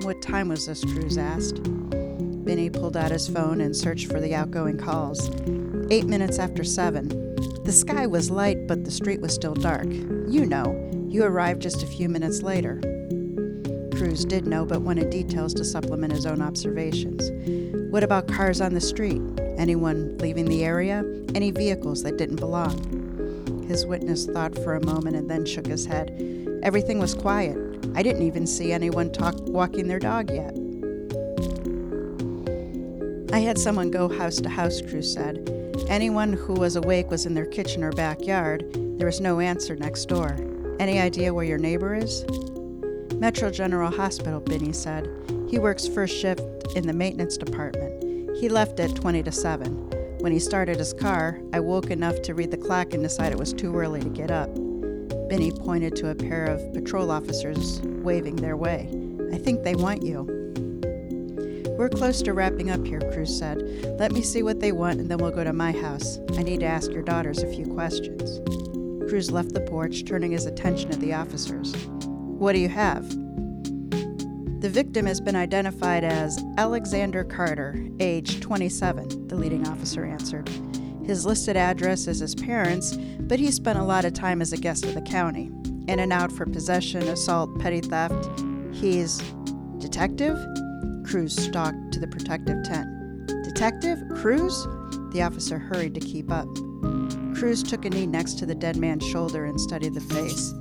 What 0.02 0.20
time 0.22 0.48
was 0.48 0.66
this? 0.66 0.84
Cruz 0.84 1.16
asked. 1.18 1.62
Benny 2.44 2.70
pulled 2.70 2.96
out 2.96 3.10
his 3.10 3.28
phone 3.28 3.60
and 3.60 3.74
searched 3.74 4.08
for 4.10 4.20
the 4.20 4.34
outgoing 4.34 4.76
calls. 4.76 5.30
Eight 5.90 6.06
minutes 6.06 6.38
after 6.38 6.64
seven. 6.64 7.08
The 7.64 7.72
sky 7.72 8.06
was 8.06 8.30
light, 8.30 8.66
but 8.66 8.84
the 8.84 8.90
street 8.90 9.20
was 9.20 9.34
still 9.34 9.54
dark. 9.54 9.86
You 9.86 10.46
know, 10.46 10.90
you 11.08 11.24
arrived 11.24 11.62
just 11.62 11.82
a 11.82 11.86
few 11.86 12.08
minutes 12.08 12.42
later. 12.42 12.80
Cruz 13.94 14.24
did 14.24 14.46
know, 14.46 14.64
but 14.64 14.82
wanted 14.82 15.10
details 15.10 15.54
to 15.54 15.64
supplement 15.64 16.12
his 16.12 16.26
own 16.26 16.40
observations. 16.42 17.30
What 17.92 18.02
about 18.02 18.26
cars 18.26 18.60
on 18.60 18.74
the 18.74 18.80
street? 18.80 19.20
Anyone 19.58 20.16
leaving 20.18 20.46
the 20.46 20.64
area? 20.64 21.04
Any 21.34 21.50
vehicles 21.50 22.02
that 22.02 22.16
didn't 22.16 22.36
belong? 22.36 23.66
His 23.68 23.86
witness 23.86 24.26
thought 24.26 24.54
for 24.58 24.74
a 24.74 24.84
moment 24.84 25.16
and 25.16 25.30
then 25.30 25.46
shook 25.46 25.66
his 25.66 25.86
head. 25.86 26.10
Everything 26.62 26.98
was 26.98 27.14
quiet. 27.14 27.56
I 27.94 28.02
didn't 28.02 28.22
even 28.22 28.46
see 28.46 28.72
anyone 28.72 29.12
talk, 29.12 29.34
walking 29.40 29.88
their 29.88 29.98
dog 29.98 30.30
yet. 30.30 30.56
I 33.32 33.38
had 33.38 33.58
someone 33.58 33.90
go 33.90 34.08
house 34.08 34.36
to 34.40 34.48
house, 34.48 34.80
Cruz 34.80 35.12
said. 35.12 35.61
Anyone 35.92 36.32
who 36.32 36.54
was 36.54 36.76
awake 36.76 37.10
was 37.10 37.26
in 37.26 37.34
their 37.34 37.44
kitchen 37.44 37.84
or 37.84 37.92
backyard. 37.92 38.64
There 38.96 39.06
was 39.06 39.20
no 39.20 39.40
answer 39.40 39.76
next 39.76 40.06
door. 40.06 40.34
Any 40.80 40.98
idea 40.98 41.34
where 41.34 41.44
your 41.44 41.58
neighbor 41.58 41.94
is? 41.94 42.24
Metro 43.16 43.50
General 43.50 43.90
Hospital, 43.90 44.40
Benny 44.40 44.72
said. 44.72 45.06
He 45.50 45.58
works 45.58 45.86
first 45.86 46.16
shift 46.16 46.40
in 46.74 46.86
the 46.86 46.94
maintenance 46.94 47.36
department. 47.36 48.38
He 48.38 48.48
left 48.48 48.80
at 48.80 48.96
20 48.96 49.22
to 49.22 49.30
7. 49.30 50.16
When 50.20 50.32
he 50.32 50.38
started 50.38 50.78
his 50.78 50.94
car, 50.94 51.38
I 51.52 51.60
woke 51.60 51.90
enough 51.90 52.22
to 52.22 52.32
read 52.32 52.52
the 52.52 52.56
clock 52.56 52.94
and 52.94 53.02
decide 53.02 53.30
it 53.30 53.38
was 53.38 53.52
too 53.52 53.76
early 53.76 54.00
to 54.00 54.08
get 54.08 54.30
up. 54.30 54.48
Benny 55.28 55.52
pointed 55.52 55.94
to 55.96 56.08
a 56.08 56.14
pair 56.14 56.46
of 56.46 56.72
patrol 56.72 57.10
officers 57.10 57.82
waving 57.82 58.36
their 58.36 58.56
way. 58.56 58.88
I 59.30 59.36
think 59.36 59.62
they 59.62 59.74
want 59.74 60.02
you. 60.02 60.41
We're 61.76 61.88
close 61.88 62.22
to 62.22 62.32
wrapping 62.32 62.70
up 62.70 62.86
here, 62.86 63.00
Cruz 63.12 63.36
said. 63.36 63.58
Let 63.98 64.12
me 64.12 64.22
see 64.22 64.42
what 64.42 64.60
they 64.60 64.72
want 64.72 65.00
and 65.00 65.10
then 65.10 65.18
we'll 65.18 65.30
go 65.30 65.42
to 65.42 65.52
my 65.52 65.72
house. 65.72 66.18
I 66.36 66.42
need 66.42 66.60
to 66.60 66.66
ask 66.66 66.92
your 66.92 67.02
daughters 67.02 67.42
a 67.42 67.52
few 67.52 67.66
questions. 67.66 68.40
Cruz 69.08 69.30
left 69.30 69.52
the 69.52 69.62
porch, 69.62 70.04
turning 70.04 70.32
his 70.32 70.46
attention 70.46 70.90
to 70.90 70.98
the 70.98 71.14
officers. 71.14 71.74
What 72.06 72.52
do 72.52 72.58
you 72.58 72.68
have? 72.68 73.08
The 74.60 74.70
victim 74.70 75.06
has 75.06 75.20
been 75.20 75.34
identified 75.34 76.04
as 76.04 76.42
Alexander 76.56 77.24
Carter, 77.24 77.84
age 77.98 78.40
27, 78.40 79.26
the 79.26 79.34
leading 79.34 79.66
officer 79.66 80.04
answered. 80.04 80.48
His 81.04 81.26
listed 81.26 81.56
address 81.56 82.06
is 82.06 82.20
his 82.20 82.34
parents', 82.34 82.96
but 83.20 83.40
he 83.40 83.50
spent 83.50 83.78
a 83.78 83.84
lot 83.84 84.04
of 84.04 84.12
time 84.12 84.40
as 84.40 84.52
a 84.52 84.56
guest 84.56 84.84
of 84.84 84.94
the 84.94 85.02
county. 85.02 85.50
In 85.88 85.98
and 85.98 86.12
out 86.12 86.30
for 86.30 86.46
possession, 86.46 87.02
assault, 87.08 87.58
petty 87.58 87.80
theft. 87.80 88.28
He's. 88.72 89.18
Detective? 89.78 90.38
Cruz 91.04 91.34
stalked 91.34 91.92
to 91.92 92.00
the 92.00 92.06
protective 92.06 92.62
tent. 92.64 92.88
Detective? 93.44 94.02
Cruz? 94.14 94.66
The 95.12 95.22
officer 95.22 95.58
hurried 95.58 95.94
to 95.94 96.00
keep 96.00 96.30
up. 96.30 96.48
Cruz 97.34 97.62
took 97.62 97.84
a 97.84 97.90
knee 97.90 98.06
next 98.06 98.38
to 98.38 98.46
the 98.46 98.54
dead 98.54 98.76
man's 98.76 99.06
shoulder 99.06 99.44
and 99.44 99.60
studied 99.60 99.94
the 99.94 100.00
face. 100.00 100.54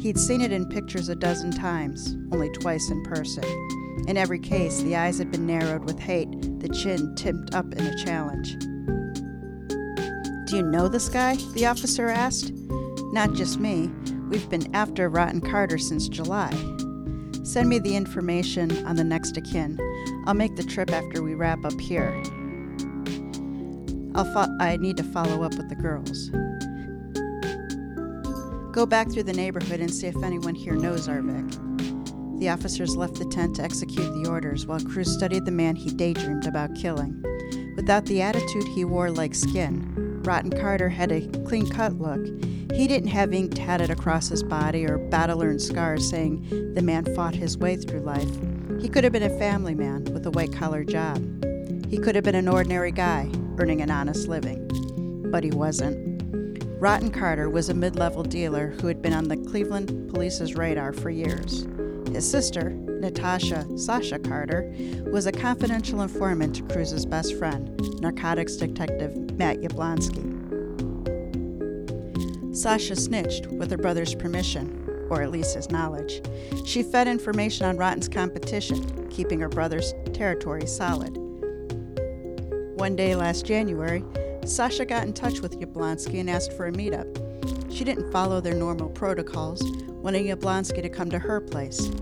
He'd 0.00 0.18
seen 0.18 0.40
it 0.40 0.52
in 0.52 0.68
pictures 0.68 1.08
a 1.08 1.16
dozen 1.16 1.50
times, 1.50 2.16
only 2.32 2.50
twice 2.50 2.90
in 2.90 3.02
person. 3.04 3.44
In 4.06 4.16
every 4.16 4.38
case, 4.38 4.80
the 4.82 4.96
eyes 4.96 5.18
had 5.18 5.30
been 5.30 5.46
narrowed 5.46 5.84
with 5.84 5.98
hate, 5.98 6.30
the 6.60 6.68
chin 6.68 7.14
tipped 7.16 7.54
up 7.54 7.72
in 7.74 7.86
a 7.86 8.04
challenge. 8.04 8.56
Do 10.48 10.56
you 10.56 10.62
know 10.62 10.88
this 10.88 11.08
guy? 11.08 11.36
The 11.54 11.66
officer 11.66 12.08
asked. 12.08 12.52
Not 13.12 13.34
just 13.34 13.58
me. 13.58 13.90
We've 14.30 14.48
been 14.48 14.74
after 14.74 15.08
Rotten 15.08 15.40
Carter 15.40 15.76
since 15.76 16.08
July. 16.08 16.50
Send 17.48 17.70
me 17.70 17.78
the 17.78 17.96
information 17.96 18.84
on 18.84 18.96
the 18.96 19.04
next 19.04 19.38
of 19.38 19.44
kin. 19.44 19.78
I'll 20.26 20.34
make 20.34 20.56
the 20.56 20.62
trip 20.62 20.92
after 20.92 21.22
we 21.22 21.34
wrap 21.34 21.64
up 21.64 21.80
here. 21.80 22.12
I'll 24.14 24.30
fo- 24.34 24.54
I 24.60 24.76
need 24.76 24.98
to 24.98 25.02
follow 25.02 25.42
up 25.42 25.54
with 25.54 25.70
the 25.70 25.74
girls. 25.74 26.28
Go 28.70 28.84
back 28.84 29.10
through 29.10 29.22
the 29.22 29.32
neighborhood 29.32 29.80
and 29.80 29.92
see 29.92 30.08
if 30.08 30.22
anyone 30.22 30.54
here 30.54 30.74
knows 30.74 31.08
Arvik. 31.08 32.38
The 32.38 32.50
officers 32.50 32.96
left 32.96 33.14
the 33.14 33.24
tent 33.24 33.56
to 33.56 33.62
execute 33.62 34.12
the 34.22 34.28
orders 34.28 34.66
while 34.66 34.80
Cruz 34.80 35.10
studied 35.10 35.46
the 35.46 35.50
man 35.50 35.74
he 35.74 35.88
daydreamed 35.88 36.46
about 36.46 36.74
killing. 36.74 37.24
Without 37.76 38.04
the 38.04 38.20
attitude 38.20 38.68
he 38.74 38.84
wore 38.84 39.10
like 39.10 39.34
skin, 39.34 40.20
Rotten 40.22 40.50
Carter 40.50 40.90
had 40.90 41.10
a 41.10 41.26
clean 41.46 41.66
cut 41.70 41.94
look. 41.94 42.20
He 42.72 42.86
didn't 42.86 43.08
have 43.08 43.32
ink 43.32 43.54
tatted 43.54 43.90
across 43.90 44.28
his 44.28 44.42
body 44.42 44.84
or 44.84 44.98
battle 44.98 45.42
earned 45.42 45.62
scars 45.62 46.08
saying 46.08 46.74
the 46.74 46.82
man 46.82 47.04
fought 47.14 47.34
his 47.34 47.58
way 47.58 47.76
through 47.76 48.00
life. 48.00 48.30
He 48.80 48.88
could 48.88 49.04
have 49.04 49.12
been 49.12 49.22
a 49.22 49.38
family 49.38 49.74
man 49.74 50.04
with 50.12 50.26
a 50.26 50.30
white 50.30 50.52
collar 50.52 50.84
job. 50.84 51.16
He 51.88 51.98
could 51.98 52.14
have 52.14 52.24
been 52.24 52.34
an 52.34 52.48
ordinary 52.48 52.92
guy 52.92 53.30
earning 53.58 53.80
an 53.80 53.90
honest 53.90 54.28
living. 54.28 54.66
But 55.30 55.44
he 55.44 55.50
wasn't. 55.50 56.22
Rotten 56.80 57.10
Carter 57.10 57.50
was 57.50 57.68
a 57.68 57.74
mid 57.74 57.96
level 57.96 58.22
dealer 58.22 58.68
who 58.80 58.86
had 58.86 59.02
been 59.02 59.12
on 59.12 59.26
the 59.26 59.36
Cleveland 59.36 60.10
police's 60.12 60.54
radar 60.54 60.92
for 60.92 61.10
years. 61.10 61.66
His 62.12 62.30
sister, 62.30 62.70
Natasha 62.70 63.66
Sasha 63.76 64.18
Carter, 64.18 64.72
was 65.10 65.26
a 65.26 65.32
confidential 65.32 66.02
informant 66.02 66.54
to 66.56 66.62
Cruz's 66.62 67.04
best 67.04 67.36
friend, 67.36 67.80
narcotics 68.00 68.56
detective 68.56 69.14
Matt 69.36 69.58
Yablonsky. 69.58 70.37
Sasha 72.58 72.96
snitched 72.96 73.46
with 73.46 73.70
her 73.70 73.76
brother's 73.76 74.16
permission, 74.16 74.84
or 75.10 75.22
at 75.22 75.30
least 75.30 75.54
his 75.54 75.70
knowledge. 75.70 76.20
She 76.66 76.82
fed 76.82 77.06
information 77.06 77.64
on 77.64 77.76
Rotten's 77.76 78.08
competition, 78.08 79.08
keeping 79.10 79.38
her 79.38 79.48
brother's 79.48 79.94
territory 80.12 80.66
solid. 80.66 81.16
One 82.74 82.96
day 82.96 83.14
last 83.14 83.46
January, 83.46 84.02
Sasha 84.44 84.84
got 84.84 85.04
in 85.04 85.12
touch 85.12 85.38
with 85.38 85.60
Yablonsky 85.60 86.18
and 86.18 86.28
asked 86.28 86.52
for 86.52 86.66
a 86.66 86.72
meetup. 86.72 87.72
She 87.72 87.84
didn't 87.84 88.10
follow 88.10 88.40
their 88.40 88.54
normal 88.54 88.88
protocols, 88.88 89.62
wanting 89.86 90.26
Yablonsky 90.26 90.82
to 90.82 90.88
come 90.88 91.10
to 91.10 91.18
her 91.20 91.40
place. 91.40 91.92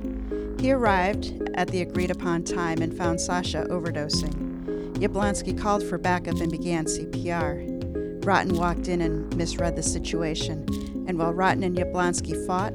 He 0.59 0.73
arrived 0.73 1.51
at 1.53 1.69
the 1.69 1.83
agreed 1.83 2.11
upon 2.11 2.45
time 2.45 2.81
and 2.81 2.97
found 2.97 3.21
Sasha 3.21 3.67
overdosing. 3.69 4.95
Yablonsky 4.95 5.59
called 5.59 5.83
for 5.83 5.99
backup 5.99 6.41
and 6.41 6.51
began 6.51 6.87
CPR. 6.87 7.75
Rotten 8.26 8.56
walked 8.56 8.88
in 8.88 9.02
and 9.02 9.33
misread 9.37 9.76
the 9.76 9.85
situation, 9.85 10.66
and 11.06 11.16
while 11.16 11.33
Rotten 11.33 11.62
and 11.62 11.76
Yablonsky 11.78 12.45
fought, 12.45 12.73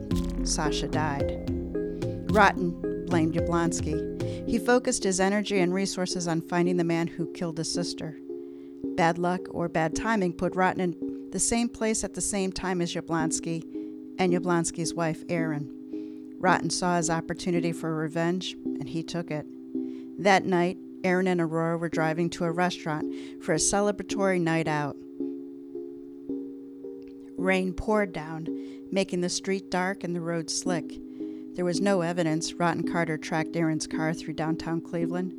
Sasha 0.48 0.88
died. 0.88 1.43
Rotten 2.31 3.05
blamed 3.05 3.34
Yablonsky. 3.34 4.48
He 4.48 4.58
focused 4.58 5.03
his 5.03 5.20
energy 5.20 5.60
and 5.60 5.74
resources 5.74 6.25
on 6.25 6.39
finding 6.39 6.77
the 6.77 6.86
man 6.86 7.08
who 7.08 7.34
killed 7.34 7.58
his 7.58 7.70
sister. 7.70 8.17
Bad 8.96 9.17
luck 9.17 9.41
or 9.50 9.67
bad 9.67 9.93
timing 9.93 10.31
put 10.31 10.55
Rotten 10.55 10.79
in 10.79 11.29
the 11.31 11.39
same 11.39 11.67
place 11.67 12.05
at 12.05 12.13
the 12.13 12.22
same 12.22 12.53
time 12.53 12.79
as 12.79 12.93
Yablonsky 12.93 13.62
and 14.20 14.31
Yablonsky's 14.31 14.93
wife, 14.93 15.25
Erin. 15.27 15.70
Rotten 16.39 16.70
saw 16.70 16.96
his 16.96 17.10
opportunity 17.10 17.74
for 17.74 17.93
revenge, 17.93 18.55
and 18.63 18.88
he 18.88 19.03
took 19.03 19.29
it. 19.29 19.46
That 20.17 20.46
night, 20.46 20.77
Erin 21.03 21.27
and 21.27 21.41
Aurora 21.41 21.77
were 21.77 21.89
driving 21.89 22.29
to 22.29 22.46
a 22.46 22.51
restaurant 22.51 23.13
for 23.43 23.51
a 23.51 23.58
celebratory 23.58 24.39
night 24.39 24.70
out. 24.70 24.96
Rain 27.42 27.74
poured 27.74 28.14
down, 28.14 28.48
making 28.92 29.22
the 29.22 29.30
street 29.30 29.72
dark 29.72 30.04
and 30.04 30.16
the 30.16 30.22
road 30.22 30.50
slick. 30.50 31.00
There 31.56 31.66
was 31.66 31.82
no 31.82 32.02
evidence 32.02 32.54
Rotten 32.54 32.90
Carter 32.90 33.18
tracked 33.18 33.56
Erin's 33.56 33.88
car 33.88 34.14
through 34.14 34.36
downtown 34.36 34.80
Cleveland. 34.80 35.34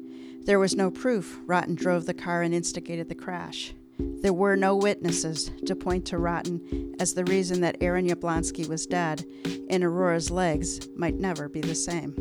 There 0.45 0.59
was 0.59 0.75
no 0.75 0.91
proof 0.91 1.39
Rotten 1.47 1.77
drove 1.77 2.07
the 2.07 2.15
car 2.15 2.43
and 2.43 2.53
instigated 2.53 3.09
the 3.09 3.15
crash. 3.15 3.73
There 3.99 4.33
were 4.33 4.57
no 4.57 4.75
witnesses 4.75 5.53
to 5.65 5.77
point 5.77 6.05
to 6.07 6.19
Rotten 6.19 6.97
as 6.99 7.15
the 7.15 7.25
reason 7.25 7.61
that 7.61 7.77
Erin 7.81 8.09
Yablonsky 8.09 8.69
was 8.69 8.85
dead, 8.85 9.25
and 9.71 9.85
Aurora's 9.85 10.31
legs 10.31 10.89
might 10.97 11.21
never 11.21 11.49
be 11.49 11.61
the 11.61 11.75
same. 11.75 12.15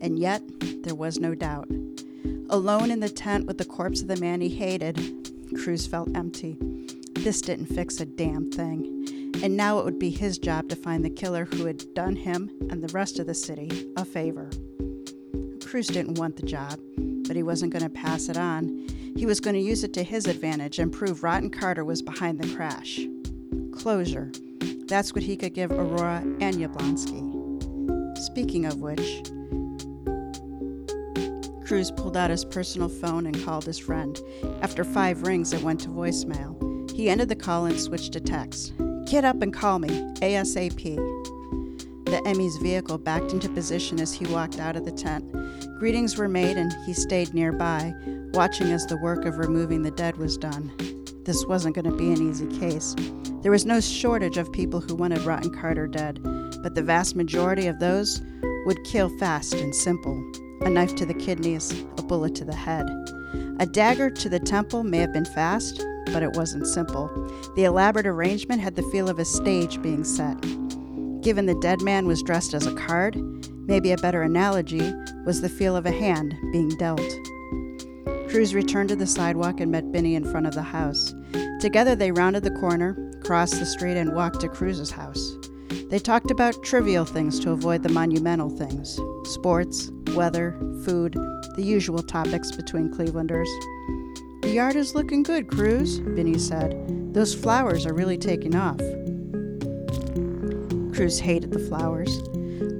And 0.00 0.18
yet, 0.18 0.42
there 0.82 0.96
was 0.96 1.20
no 1.20 1.36
doubt. 1.36 1.68
Alone 2.50 2.90
in 2.90 2.98
the 2.98 3.08
tent 3.08 3.46
with 3.46 3.58
the 3.58 3.64
corpse 3.64 4.02
of 4.02 4.08
the 4.08 4.16
man 4.16 4.40
he 4.40 4.48
hated, 4.48 4.98
Cruz 5.54 5.86
felt 5.86 6.14
empty. 6.16 6.58
This 7.22 7.40
didn't 7.40 7.66
fix 7.66 8.00
a 8.00 8.06
damn 8.06 8.50
thing. 8.50 9.32
And 9.42 9.56
now 9.56 9.78
it 9.78 9.84
would 9.84 9.98
be 9.98 10.10
his 10.10 10.38
job 10.38 10.68
to 10.68 10.76
find 10.76 11.04
the 11.04 11.10
killer 11.10 11.46
who 11.46 11.66
had 11.66 11.82
done 11.94 12.16
him 12.16 12.50
and 12.70 12.82
the 12.82 12.92
rest 12.92 13.18
of 13.18 13.26
the 13.26 13.34
city 13.34 13.88
a 13.96 14.04
favor. 14.04 14.50
Cruz 15.64 15.86
didn't 15.86 16.18
want 16.18 16.36
the 16.36 16.46
job 16.46 16.78
but 17.32 17.36
he 17.36 17.42
wasn't 17.42 17.72
going 17.72 17.82
to 17.82 17.88
pass 17.88 18.28
it 18.28 18.36
on. 18.36 18.86
He 19.16 19.26
was 19.26 19.40
going 19.40 19.54
to 19.54 19.60
use 19.60 19.84
it 19.84 19.94
to 19.94 20.02
his 20.02 20.26
advantage 20.26 20.78
and 20.78 20.92
prove 20.92 21.22
Rotten 21.22 21.48
Carter 21.50 21.84
was 21.84 22.02
behind 22.02 22.38
the 22.38 22.54
crash. 22.54 23.00
Closure. 23.72 24.30
That's 24.86 25.14
what 25.14 25.22
he 25.22 25.36
could 25.36 25.54
give 25.54 25.70
Aurora 25.70 26.18
and 26.40 26.56
Yablonsky. 26.56 28.18
Speaking 28.18 28.66
of 28.66 28.80
which, 28.80 29.22
Cruz 31.66 31.90
pulled 31.90 32.16
out 32.16 32.28
his 32.30 32.44
personal 32.44 32.90
phone 32.90 33.26
and 33.26 33.44
called 33.44 33.64
his 33.64 33.78
friend. 33.78 34.20
After 34.60 34.84
five 34.84 35.22
rings, 35.22 35.52
it 35.52 35.62
went 35.62 35.80
to 35.80 35.88
voicemail. 35.88 36.61
He 37.02 37.10
ended 37.10 37.28
the 37.28 37.34
call 37.34 37.64
and 37.64 37.80
switched 37.80 38.12
to 38.12 38.20
text. 38.20 38.74
Get 39.06 39.24
up 39.24 39.42
and 39.42 39.52
call 39.52 39.80
me, 39.80 39.88
ASAP. 40.20 40.94
The 42.04 42.22
ME's 42.36 42.58
vehicle 42.58 42.96
backed 42.96 43.32
into 43.32 43.48
position 43.48 43.98
as 43.98 44.12
he 44.12 44.24
walked 44.26 44.60
out 44.60 44.76
of 44.76 44.84
the 44.84 44.92
tent. 44.92 45.24
Greetings 45.80 46.16
were 46.16 46.28
made, 46.28 46.56
and 46.56 46.72
he 46.86 46.92
stayed 46.92 47.34
nearby, 47.34 47.92
watching 48.34 48.70
as 48.70 48.86
the 48.86 48.98
work 48.98 49.24
of 49.24 49.38
removing 49.38 49.82
the 49.82 49.90
dead 49.90 50.16
was 50.16 50.38
done. 50.38 50.70
This 51.24 51.44
wasn't 51.44 51.74
going 51.74 51.90
to 51.90 51.96
be 51.96 52.12
an 52.12 52.22
easy 52.22 52.46
case. 52.60 52.94
There 53.42 53.50
was 53.50 53.66
no 53.66 53.80
shortage 53.80 54.38
of 54.38 54.52
people 54.52 54.80
who 54.80 54.94
wanted 54.94 55.22
Rotten 55.22 55.52
Carter 55.52 55.88
dead, 55.88 56.20
but 56.62 56.76
the 56.76 56.84
vast 56.84 57.16
majority 57.16 57.66
of 57.66 57.80
those 57.80 58.22
would 58.64 58.78
kill 58.84 59.08
fast 59.18 59.54
and 59.54 59.74
simple 59.74 60.22
a 60.60 60.70
knife 60.70 60.94
to 60.94 61.04
the 61.04 61.14
kidneys, 61.14 61.72
a 61.98 62.02
bullet 62.04 62.36
to 62.36 62.44
the 62.44 62.54
head. 62.54 62.88
A 63.58 63.66
dagger 63.66 64.08
to 64.08 64.28
the 64.28 64.38
temple 64.38 64.84
may 64.84 64.98
have 64.98 65.12
been 65.12 65.24
fast, 65.24 65.84
but 66.06 66.22
it 66.22 66.32
wasn't 66.34 66.66
simple. 66.66 67.08
The 67.54 67.64
elaborate 67.64 68.06
arrangement 68.06 68.60
had 68.60 68.76
the 68.76 68.82
feel 68.84 69.08
of 69.08 69.18
a 69.18 69.24
stage 69.24 69.80
being 69.82 70.04
set. 70.04 70.40
Given 71.22 71.46
the 71.46 71.58
dead 71.60 71.82
man 71.82 72.06
was 72.06 72.22
dressed 72.22 72.54
as 72.54 72.66
a 72.66 72.74
card, 72.74 73.16
maybe 73.68 73.92
a 73.92 73.96
better 73.96 74.22
analogy 74.22 74.92
was 75.24 75.40
the 75.40 75.48
feel 75.48 75.76
of 75.76 75.86
a 75.86 75.92
hand 75.92 76.34
being 76.50 76.70
dealt. 76.70 77.00
Cruz 78.28 78.54
returned 78.54 78.88
to 78.88 78.96
the 78.96 79.06
sidewalk 79.06 79.60
and 79.60 79.70
met 79.70 79.92
Benny 79.92 80.14
in 80.14 80.24
front 80.24 80.46
of 80.46 80.54
the 80.54 80.62
house. 80.62 81.14
Together 81.60 81.94
they 81.94 82.10
rounded 82.10 82.42
the 82.42 82.50
corner, 82.50 83.12
crossed 83.22 83.58
the 83.58 83.66
street, 83.66 83.96
and 83.96 84.14
walked 84.14 84.40
to 84.40 84.48
Cruz's 84.48 84.90
house. 84.90 85.36
They 85.90 85.98
talked 85.98 86.30
about 86.30 86.62
trivial 86.64 87.04
things 87.04 87.38
to 87.40 87.50
avoid 87.50 87.82
the 87.82 87.88
monumental 87.90 88.48
things 88.48 88.98
sports, 89.24 89.90
weather, 90.14 90.56
food, 90.84 91.14
the 91.56 91.62
usual 91.62 92.02
topics 92.02 92.50
between 92.50 92.92
Clevelanders. 92.92 93.48
The 94.52 94.56
yard 94.56 94.76
is 94.76 94.94
looking 94.94 95.22
good, 95.22 95.48
Cruz, 95.48 95.98
Benny 95.98 96.36
said. 96.36 97.14
Those 97.14 97.34
flowers 97.34 97.86
are 97.86 97.94
really 97.94 98.18
taking 98.18 98.54
off. 98.54 98.76
Cruz 100.94 101.18
hated 101.18 101.52
the 101.52 101.58
flowers. 101.58 102.20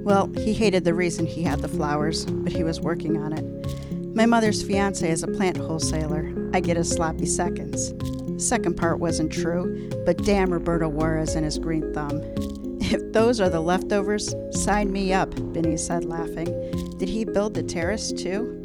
Well, 0.05 0.31
he 0.35 0.53
hated 0.53 0.83
the 0.83 0.93
reason 0.93 1.25
he 1.25 1.41
had 1.41 1.61
the 1.61 1.67
flowers, 1.67 2.25
but 2.27 2.51
he 2.51 2.63
was 2.63 2.79
working 2.79 3.17
on 3.17 3.33
it. 3.33 4.15
My 4.15 4.27
mother's 4.27 4.61
fiance 4.61 5.09
is 5.09 5.23
a 5.23 5.27
plant 5.27 5.57
wholesaler. 5.57 6.31
I 6.53 6.59
get 6.59 6.77
his 6.77 6.91
sloppy 6.91 7.25
seconds. 7.25 7.95
Second 8.37 8.77
part 8.77 8.99
wasn't 8.99 9.33
true, 9.33 9.89
but 10.05 10.23
damn 10.23 10.53
Roberto 10.53 10.87
Juarez 10.89 11.33
and 11.33 11.43
his 11.43 11.57
green 11.57 11.91
thumb. 11.91 12.21
If 12.83 13.13
those 13.13 13.41
are 13.41 13.49
the 13.49 13.61
leftovers, 13.61 14.35
sign 14.51 14.91
me 14.91 15.11
up, 15.11 15.33
Benny 15.53 15.77
said, 15.77 16.05
laughing. 16.05 16.53
Did 16.99 17.09
he 17.09 17.25
build 17.25 17.55
the 17.55 17.63
terrace 17.63 18.11
too? 18.11 18.61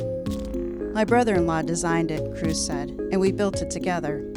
My 0.99 1.05
brother 1.05 1.37
in 1.37 1.47
law 1.47 1.63
designed 1.63 2.11
it, 2.11 2.37
Cruz 2.37 2.67
said, 2.67 2.89
and 3.13 3.21
we 3.21 3.31
built 3.31 3.63
it 3.63 3.71
together. 3.71 4.29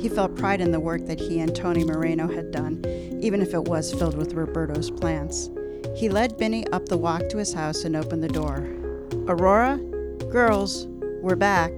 He 0.00 0.08
felt 0.08 0.34
pride 0.38 0.62
in 0.62 0.72
the 0.72 0.80
work 0.80 1.04
that 1.04 1.20
he 1.20 1.38
and 1.38 1.54
Tony 1.54 1.84
Moreno 1.84 2.26
had 2.26 2.50
done, 2.50 2.82
even 3.20 3.42
if 3.42 3.52
it 3.52 3.64
was 3.64 3.92
filled 3.92 4.16
with 4.16 4.32
Roberto's 4.32 4.90
plants. 4.90 5.50
He 5.94 6.08
led 6.08 6.38
Benny 6.38 6.66
up 6.68 6.86
the 6.86 6.96
walk 6.96 7.28
to 7.28 7.36
his 7.36 7.52
house 7.52 7.84
and 7.84 7.94
opened 7.94 8.24
the 8.24 8.28
door. 8.28 8.70
Aurora, 9.28 9.76
girls, 10.30 10.86
we're 11.20 11.36
back. 11.36 11.72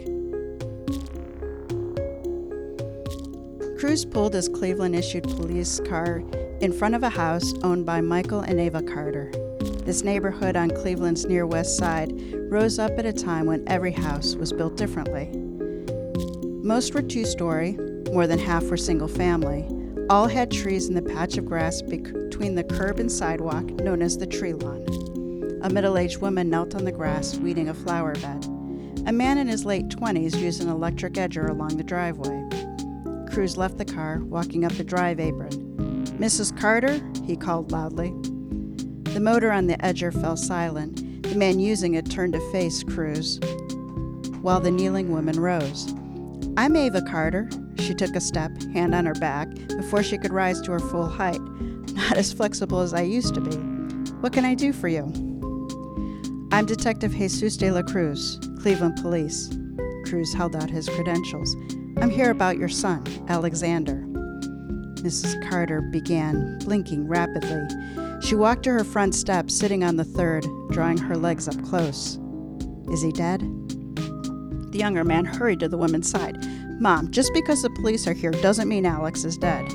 Cruz 3.81 4.05
pulled 4.05 4.35
his 4.35 4.49
Cleveland 4.49 4.95
issued 4.95 5.25
police 5.25 5.81
car 5.81 6.23
in 6.61 6.73
front 6.73 6.95
of 6.95 7.03
a 7.03 7.11
house 7.11 7.53
owned 7.65 7.85
by 7.85 8.01
Michael 8.01 8.43
and 8.43 8.61
Ava 8.61 8.81
Carter. 8.83 9.33
This 9.85 10.03
neighborhood 10.03 10.57
on 10.57 10.71
Cleveland's 10.71 11.27
near 11.27 11.47
west 11.47 11.77
side 11.77 12.11
rose 12.51 12.79
up 12.79 12.99
at 12.99 13.05
a 13.05 13.13
time 13.13 13.45
when 13.45 13.69
every 13.69 13.93
house 13.93 14.35
was 14.35 14.51
built 14.51 14.79
differently. 14.79 15.29
Most 16.63 16.95
were 16.95 17.03
two 17.03 17.27
story, 17.27 17.77
more 18.11 18.27
than 18.27 18.39
half 18.39 18.65
were 18.65 18.79
single 18.79 19.09
family. 19.09 19.69
All 20.09 20.27
had 20.27 20.51
trees 20.51 20.89
in 20.89 20.95
the 20.95 21.03
patch 21.03 21.37
of 21.37 21.45
grass 21.45 21.83
between 21.83 22.55
the 22.55 22.65
curb 22.65 22.99
and 22.99 23.13
sidewalk 23.13 23.65
known 23.65 24.01
as 24.01 24.17
the 24.17 24.27
tree 24.27 24.55
lawn. 24.55 24.87
A 25.63 25.69
middle 25.69 25.99
aged 25.99 26.23
woman 26.23 26.49
knelt 26.49 26.75
on 26.75 26.87
the 26.87 26.93
grass, 26.93 27.37
weeding 27.37 27.69
a 27.69 27.75
flower 27.75 28.15
bed. 28.15 28.47
A 29.07 29.13
man 29.13 29.37
in 29.37 29.49
his 29.49 29.67
late 29.67 29.89
20s 29.89 30.35
used 30.41 30.63
an 30.63 30.71
electric 30.71 31.13
edger 31.15 31.51
along 31.51 31.77
the 31.77 31.85
driveway. 31.85 32.43
Cruz 33.31 33.59
left 33.59 33.77
the 33.77 33.85
car, 33.85 34.21
walking 34.21 34.65
up 34.65 34.73
the 34.73 34.85
drive 34.85 35.21
apron. 35.21 36.07
Mrs. 36.19 36.59
Carter, 36.59 37.03
he 37.27 37.37
called 37.37 37.71
loudly. 37.71 38.15
The 39.15 39.21
motor 39.21 39.53
on 39.53 39.69
the 39.69 39.77
edger 39.77 40.13
fell 40.13 40.37
silent. 40.37 41.23
The 41.23 41.37
man 41.37 41.61
using 41.61 41.95
it 41.95 42.11
turned 42.11 42.33
to 42.33 42.41
face 42.51 42.83
Cruz, 42.83 43.39
while 44.43 44.59
the 44.59 44.73
kneeling 44.73 45.13
woman 45.13 45.39
rose. 45.39 45.95
I'm 46.57 46.75
Ava 46.75 47.01
Carter. 47.03 47.49
She 47.79 47.95
took 47.95 48.17
a 48.17 48.21
step, 48.21 48.51
hand 48.73 48.93
on 48.93 49.07
her 49.07 49.15
back, 49.15 49.49
before 49.69 50.03
she 50.03 50.19
could 50.19 50.33
rise 50.33 50.61
to 50.63 50.73
her 50.73 50.81
full 50.81 51.07
height. 51.07 51.41
Not 51.93 52.17
as 52.17 52.33
flexible 52.33 52.81
as 52.81 52.93
I 52.93 53.03
used 53.03 53.35
to 53.35 53.41
be. 53.41 53.55
What 54.15 54.33
can 54.33 54.45
I 54.45 54.57
do 54.57 54.73
for 54.73 54.89
you? 54.89 55.05
I'm 56.51 56.67
Detective 56.67 57.13
Jesus 57.15 57.57
de 57.57 57.71
la 57.71 57.83
Cruz, 57.83 58.41
Cleveland 58.63 58.99
Police. 59.01 59.49
Cruz 60.07 60.35
held 60.35 60.57
out 60.57 60.71
his 60.71 60.89
credentials. 60.89 61.55
I'm 61.99 62.11
here 62.11 62.33
about 62.33 62.59
your 62.59 62.69
son, 62.69 63.05
Alexander. 63.29 64.05
Mrs. 65.05 65.49
Carter 65.49 65.83
began, 65.83 66.59
blinking 66.65 67.07
rapidly. 67.07 67.63
She 68.25 68.35
walked 68.35 68.63
to 68.63 68.73
her 68.73 68.85
front 68.85 69.15
step, 69.15 69.51
sitting 69.51 69.85
on 69.85 69.97
the 69.97 70.05
third, 70.05 70.47
drawing 70.71 70.97
her 70.97 71.15
legs 71.15 71.47
up 71.47 71.63
close. 71.63 72.19
Is 72.91 73.03
he 73.03 73.13
dead? 73.13 73.41
The 74.73 74.79
younger 74.79 75.05
man 75.05 75.27
hurried 75.27 75.61
to 75.61 75.69
the 75.69 75.77
woman's 75.77 76.09
side. 76.09 76.43
Mom, 76.81 77.11
just 77.11 77.35
because 77.35 77.61
the 77.61 77.69
police 77.69 78.07
are 78.07 78.15
here 78.15 78.31
doesn't 78.31 78.67
mean 78.67 78.87
Alex 78.87 79.25
is 79.25 79.37
dead. 79.37 79.71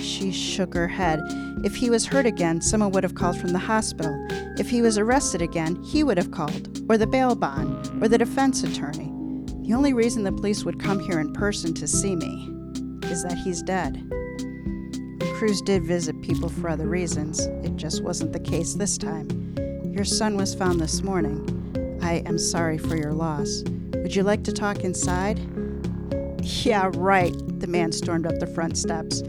She 0.00 0.30
shook 0.30 0.74
her 0.74 0.86
head. 0.86 1.18
If 1.64 1.74
he 1.74 1.90
was 1.90 2.06
hurt 2.06 2.24
again, 2.24 2.60
someone 2.60 2.92
would 2.92 3.02
have 3.02 3.16
called 3.16 3.36
from 3.36 3.50
the 3.50 3.58
hospital. 3.58 4.14
If 4.60 4.70
he 4.70 4.80
was 4.80 4.96
arrested 4.96 5.42
again, 5.42 5.82
he 5.82 6.04
would 6.04 6.18
have 6.18 6.30
called, 6.30 6.80
or 6.88 6.96
the 6.96 7.06
bail 7.08 7.34
bond, 7.34 7.90
or 8.00 8.06
the 8.06 8.16
defense 8.16 8.62
attorney. 8.62 9.12
The 9.66 9.74
only 9.74 9.92
reason 9.92 10.22
the 10.22 10.30
police 10.30 10.64
would 10.64 10.78
come 10.78 11.00
here 11.00 11.18
in 11.18 11.32
person 11.32 11.74
to 11.74 11.88
see 11.88 12.14
me 12.14 12.48
is 13.10 13.24
that 13.24 13.38
he's 13.38 13.60
dead. 13.60 14.08
Cruz 15.36 15.60
did 15.60 15.84
visit 15.84 16.22
people 16.22 16.48
for 16.48 16.70
other 16.70 16.88
reasons. 16.88 17.46
Just 17.76 18.02
wasn't 18.02 18.32
the 18.32 18.40
case 18.40 18.74
this 18.74 18.96
time. 18.96 19.54
Your 19.92 20.04
son 20.04 20.36
was 20.36 20.54
found 20.54 20.80
this 20.80 21.02
morning. 21.02 21.98
I 22.02 22.22
am 22.26 22.38
sorry 22.38 22.78
for 22.78 22.96
your 22.96 23.12
loss. 23.12 23.62
Would 23.92 24.16
you 24.16 24.22
like 24.22 24.42
to 24.44 24.52
talk 24.52 24.80
inside? 24.80 25.38
Yeah, 26.42 26.90
right, 26.94 27.34
the 27.60 27.66
man 27.66 27.92
stormed 27.92 28.26
up 28.26 28.38
the 28.38 28.46
front 28.46 28.78
steps. 28.78 29.22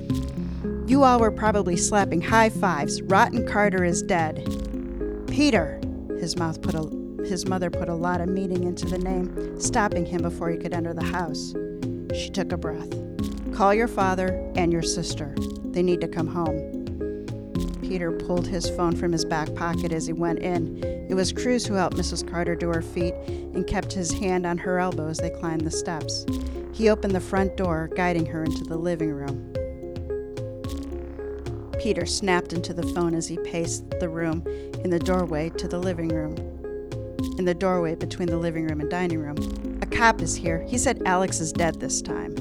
You 0.86 1.04
all 1.04 1.20
were 1.20 1.32
probably 1.32 1.76
slapping 1.76 2.22
high 2.22 2.50
fives. 2.50 3.02
Rotten 3.02 3.46
Carter 3.46 3.84
is 3.84 4.02
dead. 4.02 4.46
Peter, 5.28 5.82
his 6.20 6.38
mouth 6.38 6.62
put 6.62 6.76
a 6.76 6.90
his 7.26 7.46
mother 7.46 7.70
put 7.70 7.90
a 7.90 7.94
lot 7.94 8.22
of 8.22 8.30
meaning 8.30 8.64
into 8.64 8.86
the 8.86 8.98
name, 8.98 9.60
stopping 9.60 10.06
him 10.06 10.22
before 10.22 10.50
he 10.50 10.58
could 10.58 10.74
enter 10.74 10.94
the 10.94 11.04
house. 11.04 11.54
She 12.18 12.30
took 12.30 12.54
a 12.54 12.58
breath. 12.58 12.90
Call 13.54 13.74
your 13.74 13.90
father 13.90 14.50
and 14.56 14.72
your 14.72 14.82
sister. 14.82 15.36
They 15.66 15.84
need 15.84 16.00
to 16.02 16.08
come 16.08 16.28
home. 16.28 16.77
Peter 17.88 18.12
pulled 18.12 18.46
his 18.46 18.70
phone 18.70 18.94
from 18.98 19.14
his 19.14 19.24
back 19.24 19.54
pocket 19.56 19.94
as 19.94 20.06
he 20.06 20.12
went 20.12 20.40
in. 20.40 20.84
It 21.10 21.14
was 21.14 21.32
Cruz 21.32 21.66
who 21.66 21.76
helped 21.76 21.96
Mrs. 21.96 22.30
Carter 22.30 22.54
to 22.58 22.68
her 22.68 22.82
feet 22.82 23.14
and 23.28 23.66
kept 23.66 23.94
his 23.94 24.12
hand 24.12 24.46
on 24.46 24.58
her 24.58 24.78
elbow 24.78 25.08
as 25.08 25.20
they 25.20 25.30
climbed 25.30 25.62
the 25.62 25.72
steps. 25.72 26.26
He 26.74 26.90
opened 26.90 27.16
the 27.16 27.22
front 27.22 27.56
door, 27.56 27.90
guiding 27.96 28.26
her 28.26 28.44
into 28.44 28.66
the 28.66 28.76
living 28.76 29.12
room. 29.12 29.54
Peter 31.80 32.06
snapped 32.06 32.52
into 32.52 32.74
the 32.74 32.84
phone 32.94 33.16
as 33.16 33.26
he 33.26 33.38
paced 33.38 33.90
the 34.02 34.10
room 34.10 34.44
in 34.84 34.90
the 34.90 35.00
doorway 35.00 35.50
to 35.52 35.70
the 35.70 35.80
living 35.80 36.10
room. 36.10 36.36
In 37.38 37.46
the 37.46 37.54
doorway 37.54 37.96
between 37.96 38.28
the 38.28 38.38
living 38.38 38.68
room 38.68 38.82
and 38.82 38.90
dining 38.90 39.20
room. 39.20 39.80
A 39.82 39.86
cop 39.86 40.22
is 40.22 40.36
here. 40.36 40.62
He 40.68 40.78
said 40.78 41.02
Alex 41.06 41.40
is 41.40 41.54
dead 41.54 41.80
this 41.80 42.02
time. 42.02 42.36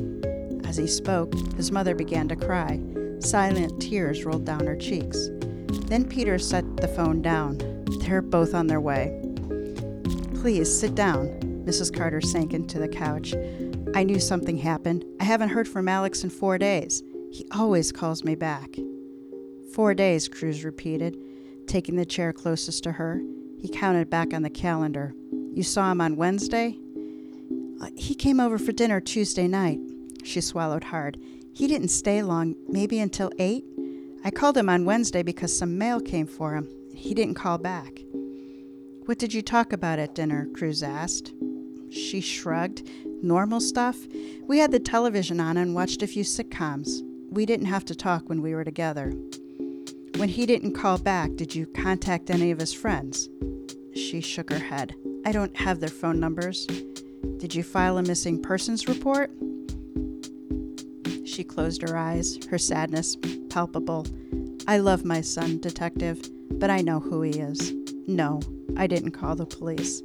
As 0.65 0.77
he 0.77 0.89
spoke, 0.89 1.33
his 1.55 1.71
mother 1.71 1.95
began 1.95 2.27
to 2.29 2.37
cry. 2.37 2.81
Silent 3.27 3.83
tears 3.83 4.25
rolled 4.25 4.45
down 4.45 4.65
her 4.67 4.77
cheeks. 4.77 5.31
Then 5.89 6.09
Peter 6.09 6.39
set 6.39 6.77
the 6.77 6.87
phone 6.87 7.23
down. 7.23 7.59
They're 8.01 8.23
both 8.23 8.55
on 8.55 8.69
their 8.69 8.81
way. 8.81 9.21
Please 10.37 10.73
sit 10.73 10.95
down. 10.95 11.27
Mrs. 11.67 11.93
Carter 11.93 12.21
sank 12.21 12.55
into 12.55 12.79
the 12.79 12.87
couch. 12.87 13.35
I 13.97 14.05
knew 14.05 14.21
something 14.21 14.57
happened. 14.57 15.05
I 15.19 15.25
haven't 15.25 15.49
heard 15.49 15.67
from 15.67 15.89
Alex 15.89 16.23
in 16.23 16.31
four 16.31 16.57
days. 16.57 17.03
He 17.33 17.45
always 17.51 17.91
calls 17.91 18.23
me 18.23 18.37
back. 18.37 18.77
Four 19.75 19.95
days, 19.95 20.29
Cruz 20.29 20.65
repeated, 20.65 21.19
taking 21.67 21.97
the 21.97 22.07
chair 22.07 22.33
closest 22.33 22.85
to 22.85 22.93
her. 22.93 23.21
He 23.59 23.69
counted 23.69 24.09
back 24.09 24.35
on 24.35 24.43
the 24.43 24.51
calendar. 24.51 25.15
You 25.53 25.65
saw 25.65 25.91
him 25.91 26.01
on 26.01 26.15
Wednesday? 26.15 26.79
Uh, 27.81 27.89
he 27.97 28.15
came 28.15 28.39
over 28.39 28.57
for 28.57 28.71
dinner 28.71 29.01
Tuesday 29.01 29.49
night. 29.49 29.81
She 30.23 30.41
swallowed 30.41 30.85
hard. 30.85 31.19
He 31.57 31.69
didn't 31.69 31.88
stay 31.88 32.23
long, 32.23 32.55
maybe 32.69 33.01
until 33.01 33.33
8. 33.38 33.64
I 34.23 34.31
called 34.31 34.59
him 34.59 34.69
on 34.69 34.85
Wednesday 34.85 35.23
because 35.23 35.57
some 35.57 35.79
mail 35.79 36.03
came 36.03 36.27
for 36.27 36.55
him. 36.55 36.69
He 36.95 37.14
didn't 37.14 37.37
call 37.37 37.57
back. 37.57 37.99
What 39.07 39.19
did 39.19 39.33
you 39.33 39.40
talk 39.40 39.73
about 39.73 39.99
at 39.99 40.14
dinner? 40.14 40.49
Cruz 40.55 40.83
asked. 40.83 41.33
She 41.88 42.21
shrugged. 42.21 42.87
Normal 43.23 43.61
stuff. 43.62 43.97
We 44.42 44.59
had 44.59 44.71
the 44.71 44.79
television 44.79 45.40
on 45.40 45.57
and 45.57 45.75
watched 45.75 46.03
a 46.03 46.07
few 46.07 46.25
sitcoms. 46.25 47.01
We 47.31 47.47
didn't 47.47 47.66
have 47.66 47.87
to 47.87 47.95
talk 47.95 48.29
when 48.29 48.42
we 48.42 48.55
were 48.55 48.64
together. 48.64 49.14
When 50.16 50.29
he 50.29 50.45
didn't 50.45 50.75
call 50.75 50.99
back, 50.99 51.37
did 51.37 51.55
you 51.55 51.64
contact 51.69 52.29
any 52.29 52.51
of 52.51 52.61
his 52.61 52.75
friends? 52.75 53.31
She 53.95 54.21
shook 54.21 54.51
her 54.51 54.59
head. 54.59 54.95
I 55.25 55.33
don't 55.33 55.57
have 55.57 55.81
their 55.81 55.88
phone 55.88 56.21
numbers. 56.21 56.66
Did 57.38 57.55
you 57.55 57.62
file 57.62 57.97
a 57.97 58.03
missing 58.03 58.42
persons 58.42 58.88
report? 58.88 59.31
She 61.37 61.44
closed 61.44 61.83
her 61.83 61.99
eyes, 61.99 62.38
her 62.46 62.57
sadness 62.57 63.14
palpable. 63.51 64.07
I 64.66 64.79
love 64.79 65.05
my 65.05 65.20
son, 65.20 65.59
detective, 65.59 66.31
but 66.53 66.70
I 66.70 66.81
know 66.81 66.99
who 66.99 67.20
he 67.20 67.33
is. 67.33 67.75
No, 68.07 68.40
I 68.79 68.87
didn't 68.87 69.11
call 69.11 69.37
the 69.37 69.44
police. 69.44 70.01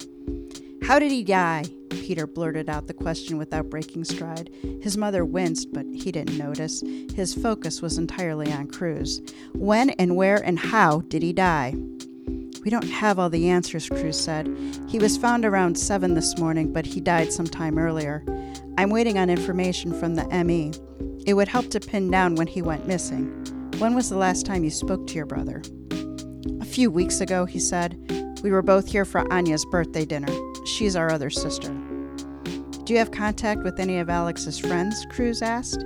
How 0.83 0.99
did 0.99 1.09
he 1.09 1.23
die? 1.23 1.63
Peter 1.89 2.27
blurted 2.27 2.69
out 2.69 2.87
the 2.87 2.93
question 2.93 3.37
without 3.37 3.69
breaking 3.69 4.03
stride. 4.03 4.49
His 4.81 4.97
mother 4.97 5.23
winced, 5.23 5.71
but 5.71 5.85
he 5.93 6.11
didn't 6.11 6.37
notice. 6.37 6.83
His 7.15 7.33
focus 7.33 7.81
was 7.81 7.97
entirely 7.97 8.51
on 8.51 8.67
Cruz. 8.67 9.21
When 9.53 9.91
and 9.91 10.17
where 10.17 10.43
and 10.45 10.59
how 10.59 10.99
did 11.07 11.23
he 11.23 11.31
die? 11.31 11.75
We 12.65 12.69
don't 12.69 12.89
have 12.89 13.19
all 13.19 13.29
the 13.29 13.47
answers, 13.47 13.87
Cruz 13.87 14.19
said. 14.19 14.53
He 14.89 14.99
was 14.99 15.15
found 15.15 15.45
around 15.45 15.79
7 15.79 16.13
this 16.13 16.37
morning, 16.37 16.73
but 16.73 16.85
he 16.85 16.99
died 16.99 17.31
some 17.31 17.47
time 17.47 17.77
earlier. 17.77 18.21
I'm 18.77 18.89
waiting 18.89 19.17
on 19.17 19.29
information 19.29 19.97
from 19.97 20.15
the 20.15 20.27
ME. 20.43 20.73
It 21.25 21.35
would 21.35 21.47
help 21.47 21.69
to 21.69 21.79
pin 21.79 22.09
down 22.09 22.35
when 22.35 22.47
he 22.47 22.61
went 22.61 22.87
missing. 22.87 23.29
When 23.77 23.95
was 23.95 24.09
the 24.09 24.17
last 24.17 24.45
time 24.45 24.63
you 24.63 24.71
spoke 24.71 25.05
to 25.07 25.13
your 25.13 25.25
brother? 25.25 25.61
A 26.61 26.65
few 26.65 26.89
weeks 26.89 27.21
ago, 27.21 27.45
he 27.45 27.59
said. 27.59 27.97
We 28.43 28.51
were 28.51 28.63
both 28.63 28.87
here 28.87 29.05
for 29.05 29.31
Anya's 29.31 29.65
birthday 29.65 30.05
dinner. 30.05 30.33
She's 30.65 30.95
our 30.95 31.11
other 31.11 31.29
sister. 31.29 31.69
Do 32.83 32.93
you 32.93 32.97
have 32.97 33.11
contact 33.11 33.63
with 33.63 33.79
any 33.79 33.99
of 33.99 34.09
Alex's 34.09 34.57
friends? 34.57 35.05
Cruz 35.11 35.41
asked. 35.43 35.85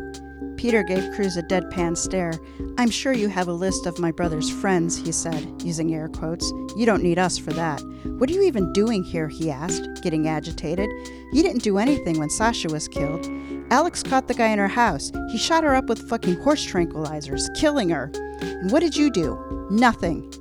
Peter 0.58 0.84
gave 0.84 1.13
Cruz 1.13 1.36
a 1.36 1.43
deadpan 1.43 1.98
stare. 1.98 2.34
I'm 2.78 2.89
sure 2.89 3.12
you 3.12 3.28
have 3.28 3.50
a 3.50 3.54
list 3.54 3.86
of 3.86 4.00
my 4.00 4.12
brother's 4.12 4.50
friends, 4.50 4.98
he 4.98 5.12
said, 5.12 5.62
using 5.62 5.93
air 5.93 6.08
quotes. 6.08 6.50
You 6.78 6.86
don't 6.86 7.04
need 7.04 7.19
us 7.19 7.38
for 7.38 7.52
that. 7.54 7.82
What 8.17 8.30
are 8.30 8.34
you 8.34 8.43
even 8.43 8.71
doing 8.74 9.04
here? 9.04 9.28
he 9.28 9.52
asked, 9.52 10.02
getting 10.02 10.28
agitated. 10.28 10.89
You 11.34 11.43
didn't 11.43 11.63
do 11.63 11.78
anything 11.78 12.17
when 12.17 12.30
Sasha 12.30 12.69
was 12.69 12.88
killed. 12.88 13.26
Alex 13.71 14.04
caught 14.04 14.28
the 14.28 14.34
guy 14.34 14.49
in 14.49 14.60
her 14.60 14.67
house. 14.67 15.12
He 15.32 15.38
shot 15.38 15.63
her 15.63 15.75
up 15.75 15.86
with 15.86 16.08
fucking 16.10 16.36
horse 16.41 16.65
tranquilizers, 16.65 17.47
killing 17.56 17.89
her. 17.89 18.12
And 18.41 18.71
what 18.71 18.82
did 18.82 18.95
you 18.95 19.10
do? 19.10 19.67
Nothing. 19.71 20.32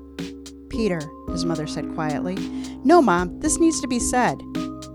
Peter, 0.68 1.00
his 1.30 1.44
mother 1.44 1.66
said 1.66 1.94
quietly. 1.94 2.36
No, 2.84 3.00
Mom, 3.00 3.38
this 3.40 3.58
needs 3.58 3.80
to 3.80 3.88
be 3.88 3.98
said. 3.98 4.40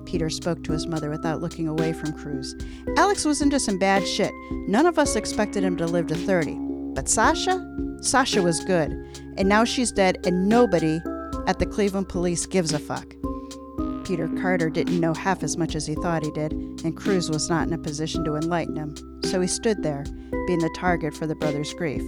Peter 0.05 0.29
spoke 0.29 0.63
to 0.63 0.73
his 0.73 0.87
mother 0.87 1.09
without 1.09 1.41
looking 1.41 1.67
away 1.67 1.93
from 1.93 2.13
Cruz. 2.13 2.55
Alex 2.97 3.25
was 3.25 3.41
into 3.41 3.59
some 3.59 3.77
bad 3.77 4.07
shit. 4.07 4.33
None 4.67 4.85
of 4.85 4.99
us 4.99 5.15
expected 5.15 5.63
him 5.63 5.77
to 5.77 5.85
live 5.85 6.07
to 6.07 6.15
30. 6.15 6.55
But 6.93 7.07
Sasha? 7.07 7.65
Sasha 8.01 8.41
was 8.41 8.63
good. 8.63 8.91
And 9.37 9.47
now 9.47 9.63
she's 9.63 9.91
dead, 9.91 10.17
and 10.25 10.49
nobody 10.49 10.99
at 11.47 11.59
the 11.59 11.65
Cleveland 11.65 12.09
police 12.09 12.45
gives 12.45 12.73
a 12.73 12.79
fuck. 12.79 13.15
Peter 14.09 14.27
Carter 14.41 14.71
didn't 14.71 14.99
know 14.99 15.13
half 15.13 15.43
as 15.43 15.55
much 15.55 15.75
as 15.75 15.85
he 15.85 15.93
thought 15.93 16.25
he 16.25 16.31
did, 16.31 16.51
and 16.51 16.97
Cruz 16.97 17.29
was 17.29 17.47
not 17.47 17.67
in 17.67 17.73
a 17.73 17.77
position 17.77 18.23
to 18.23 18.37
enlighten 18.37 18.75
him, 18.75 18.95
so 19.23 19.39
he 19.39 19.45
stood 19.45 19.83
there, 19.83 20.03
being 20.47 20.57
the 20.57 20.75
target 20.75 21.13
for 21.13 21.27
the 21.27 21.35
brother's 21.35 21.71
grief. 21.75 22.01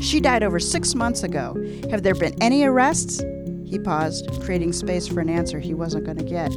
She 0.00 0.20
died 0.20 0.44
over 0.44 0.60
six 0.60 0.94
months 0.94 1.24
ago. 1.24 1.56
Have 1.90 2.04
there 2.04 2.14
been 2.14 2.40
any 2.40 2.62
arrests? 2.62 3.20
He 3.66 3.80
paused, 3.80 4.30
creating 4.42 4.72
space 4.72 5.08
for 5.08 5.18
an 5.18 5.28
answer 5.28 5.58
he 5.58 5.74
wasn't 5.74 6.04
going 6.04 6.18
to 6.18 6.24
get. 6.24 6.52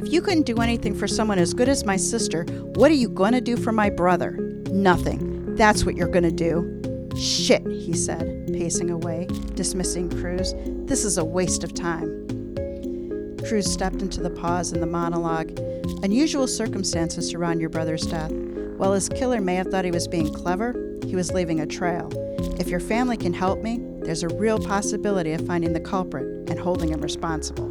If 0.00 0.12
you 0.12 0.22
couldn't 0.22 0.46
do 0.46 0.60
anything 0.60 0.94
for 0.94 1.08
someone 1.08 1.40
as 1.40 1.52
good 1.52 1.68
as 1.68 1.84
my 1.84 1.96
sister, 1.96 2.44
what 2.76 2.92
are 2.92 2.94
you 2.94 3.08
going 3.08 3.32
to 3.32 3.40
do 3.40 3.56
for 3.56 3.72
my 3.72 3.90
brother? 3.90 4.36
Nothing. 4.70 5.56
That's 5.56 5.84
what 5.84 5.96
you're 5.96 6.06
going 6.06 6.22
to 6.22 6.30
do. 6.30 6.80
Shit, 7.20 7.66
he 7.66 7.92
said, 7.92 8.52
pacing 8.52 8.90
away, 8.90 9.26
dismissing 9.54 10.10
Cruz. 10.10 10.54
This 10.86 11.04
is 11.04 11.18
a 11.18 11.24
waste 11.24 11.64
of 11.64 11.74
time. 11.74 12.22
Cruz 13.46 13.70
stepped 13.70 14.02
into 14.02 14.20
the 14.20 14.30
pause 14.30 14.72
in 14.72 14.80
the 14.80 14.86
monologue. 14.86 15.58
Unusual 16.02 16.46
circumstances 16.46 17.28
surround 17.28 17.60
your 17.60 17.70
brother's 17.70 18.02
death. 18.02 18.32
While 18.76 18.92
his 18.92 19.08
killer 19.08 19.40
may 19.40 19.54
have 19.56 19.68
thought 19.68 19.84
he 19.84 19.90
was 19.90 20.08
being 20.08 20.32
clever, 20.32 20.74
he 21.04 21.16
was 21.16 21.32
leaving 21.32 21.60
a 21.60 21.66
trail. 21.66 22.10
If 22.58 22.68
your 22.68 22.80
family 22.80 23.16
can 23.16 23.32
help 23.32 23.62
me, 23.62 23.80
there's 24.02 24.22
a 24.22 24.28
real 24.28 24.58
possibility 24.58 25.32
of 25.32 25.46
finding 25.46 25.72
the 25.72 25.80
culprit 25.80 26.50
and 26.50 26.58
holding 26.58 26.90
him 26.90 27.00
responsible. 27.00 27.68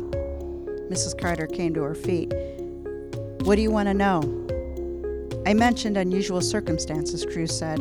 Mrs. 0.89 1.19
Carter 1.19 1.47
came 1.47 1.73
to 1.73 1.84
her 1.84 1.95
feet. 1.95 2.34
What 3.43 3.55
do 3.55 3.62
you 3.62 3.71
want 3.71 3.88
to 3.88 3.93
know? 3.93 4.21
I 5.45 5.53
mentioned 5.53 5.97
unusual 5.97 6.41
circumstances, 6.41 7.25
Cruz 7.25 7.57
said. 7.57 7.79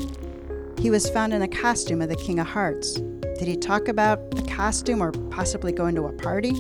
He 0.79 0.91
was 0.91 1.11
found 1.11 1.35
in 1.35 1.43
a 1.43 1.49
costume 1.49 2.01
of 2.01 2.09
the 2.09 2.17
King 2.17 2.39
of 2.39 2.47
Hearts. 2.47 2.95
Did 2.95 3.49
he 3.49 3.57
talk 3.57 3.89
about 3.89 4.19
a 4.39 4.43
costume 4.43 5.03
or 5.03 5.13
possibly 5.31 5.73
going 5.73 5.95
to 5.97 6.07
a 6.07 6.13
party? 6.13 6.55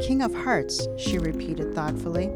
King 0.00 0.22
of 0.22 0.34
Hearts, 0.34 0.86
she 0.96 1.18
repeated 1.18 1.74
thoughtfully. 1.74 2.30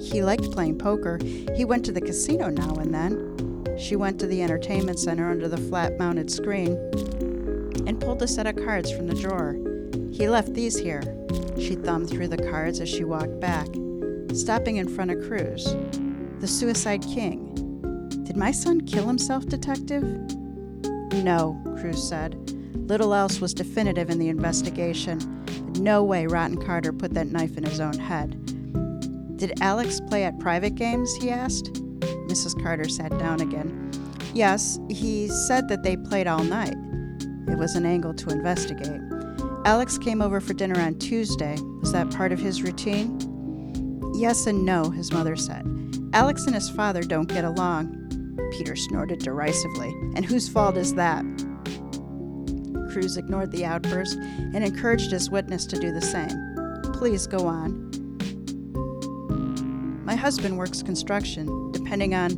He 0.00 0.22
liked 0.22 0.50
playing 0.50 0.78
poker. 0.78 1.18
He 1.54 1.64
went 1.64 1.84
to 1.84 1.92
the 1.92 2.00
casino 2.00 2.48
now 2.48 2.74
and 2.76 2.92
then. 2.92 3.78
She 3.78 3.96
went 3.96 4.18
to 4.20 4.26
the 4.26 4.42
entertainment 4.42 4.98
center 4.98 5.30
under 5.30 5.48
the 5.48 5.56
flat 5.56 5.98
mounted 5.98 6.30
screen 6.30 6.72
and 7.86 8.00
pulled 8.00 8.22
a 8.22 8.28
set 8.28 8.46
of 8.46 8.56
cards 8.56 8.90
from 8.90 9.06
the 9.06 9.14
drawer. 9.14 9.56
He 10.12 10.28
left 10.28 10.54
these 10.54 10.76
here. 10.76 11.02
She 11.58 11.74
thumbed 11.74 12.10
through 12.10 12.28
the 12.28 12.50
cards 12.50 12.80
as 12.80 12.88
she 12.88 13.04
walked 13.04 13.40
back, 13.40 13.68
stopping 14.34 14.76
in 14.76 14.88
front 14.88 15.10
of 15.10 15.22
Cruz. 15.26 15.76
The 16.40 16.48
Suicide 16.48 17.02
King. 17.02 17.48
Did 18.24 18.36
my 18.36 18.52
son 18.52 18.80
kill 18.82 19.06
himself, 19.06 19.46
Detective? 19.46 20.02
No, 21.12 21.60
Cruz 21.80 22.02
said. 22.02 22.34
Little 22.88 23.14
else 23.14 23.40
was 23.40 23.54
definitive 23.54 24.10
in 24.10 24.18
the 24.18 24.28
investigation. 24.28 25.41
No 25.78 26.04
way 26.04 26.26
Rotten 26.26 26.60
Carter 26.60 26.92
put 26.92 27.14
that 27.14 27.28
knife 27.28 27.56
in 27.56 27.64
his 27.64 27.80
own 27.80 27.94
head. 27.98 28.38
Did 29.36 29.60
Alex 29.60 30.00
play 30.00 30.24
at 30.24 30.38
private 30.38 30.74
games? 30.74 31.14
he 31.16 31.30
asked. 31.30 31.72
Mrs. 32.28 32.60
Carter 32.62 32.88
sat 32.88 33.16
down 33.18 33.40
again. 33.40 33.90
Yes, 34.34 34.78
he 34.88 35.28
said 35.28 35.68
that 35.68 35.82
they 35.82 35.96
played 35.96 36.26
all 36.26 36.42
night. 36.44 36.76
It 37.48 37.58
was 37.58 37.74
an 37.74 37.84
angle 37.84 38.14
to 38.14 38.30
investigate. 38.30 39.00
Alex 39.64 39.98
came 39.98 40.22
over 40.22 40.40
for 40.40 40.54
dinner 40.54 40.80
on 40.80 40.98
Tuesday. 40.98 41.56
Was 41.80 41.92
that 41.92 42.10
part 42.10 42.32
of 42.32 42.38
his 42.38 42.62
routine? 42.62 43.18
Yes 44.14 44.46
and 44.46 44.64
no, 44.64 44.90
his 44.90 45.12
mother 45.12 45.36
said. 45.36 45.66
Alex 46.12 46.46
and 46.46 46.54
his 46.54 46.70
father 46.70 47.02
don't 47.02 47.28
get 47.28 47.44
along. 47.44 47.98
Peter 48.52 48.76
snorted 48.76 49.20
derisively. 49.20 49.90
And 50.14 50.24
whose 50.24 50.48
fault 50.48 50.76
is 50.76 50.94
that? 50.94 51.24
Cruz 52.92 53.16
ignored 53.16 53.50
the 53.50 53.64
outburst 53.64 54.16
and 54.16 54.62
encouraged 54.62 55.10
his 55.10 55.30
witness 55.30 55.64
to 55.66 55.78
do 55.78 55.92
the 55.92 56.02
same. 56.02 56.92
Please 56.92 57.26
go 57.26 57.46
on. 57.46 57.90
My 60.04 60.14
husband 60.14 60.58
works 60.58 60.82
construction. 60.82 61.72
Depending 61.72 62.14
on 62.14 62.32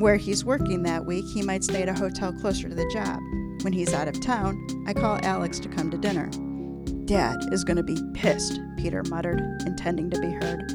where 0.00 0.16
he's 0.16 0.44
working 0.44 0.82
that 0.82 1.06
week, 1.06 1.24
he 1.32 1.42
might 1.42 1.62
stay 1.62 1.82
at 1.82 1.88
a 1.88 1.94
hotel 1.94 2.32
closer 2.32 2.68
to 2.68 2.74
the 2.74 2.90
job. 2.92 3.20
When 3.62 3.72
he's 3.72 3.94
out 3.94 4.08
of 4.08 4.20
town, 4.20 4.66
I 4.86 4.92
call 4.92 5.20
Alex 5.22 5.60
to 5.60 5.68
come 5.68 5.90
to 5.90 5.98
dinner. 5.98 6.28
Dad 7.06 7.36
is 7.52 7.62
going 7.62 7.76
to 7.76 7.82
be 7.84 7.96
pissed, 8.12 8.58
Peter 8.76 9.04
muttered, 9.04 9.40
intending 9.66 10.10
to 10.10 10.20
be 10.20 10.32
heard. 10.32 10.68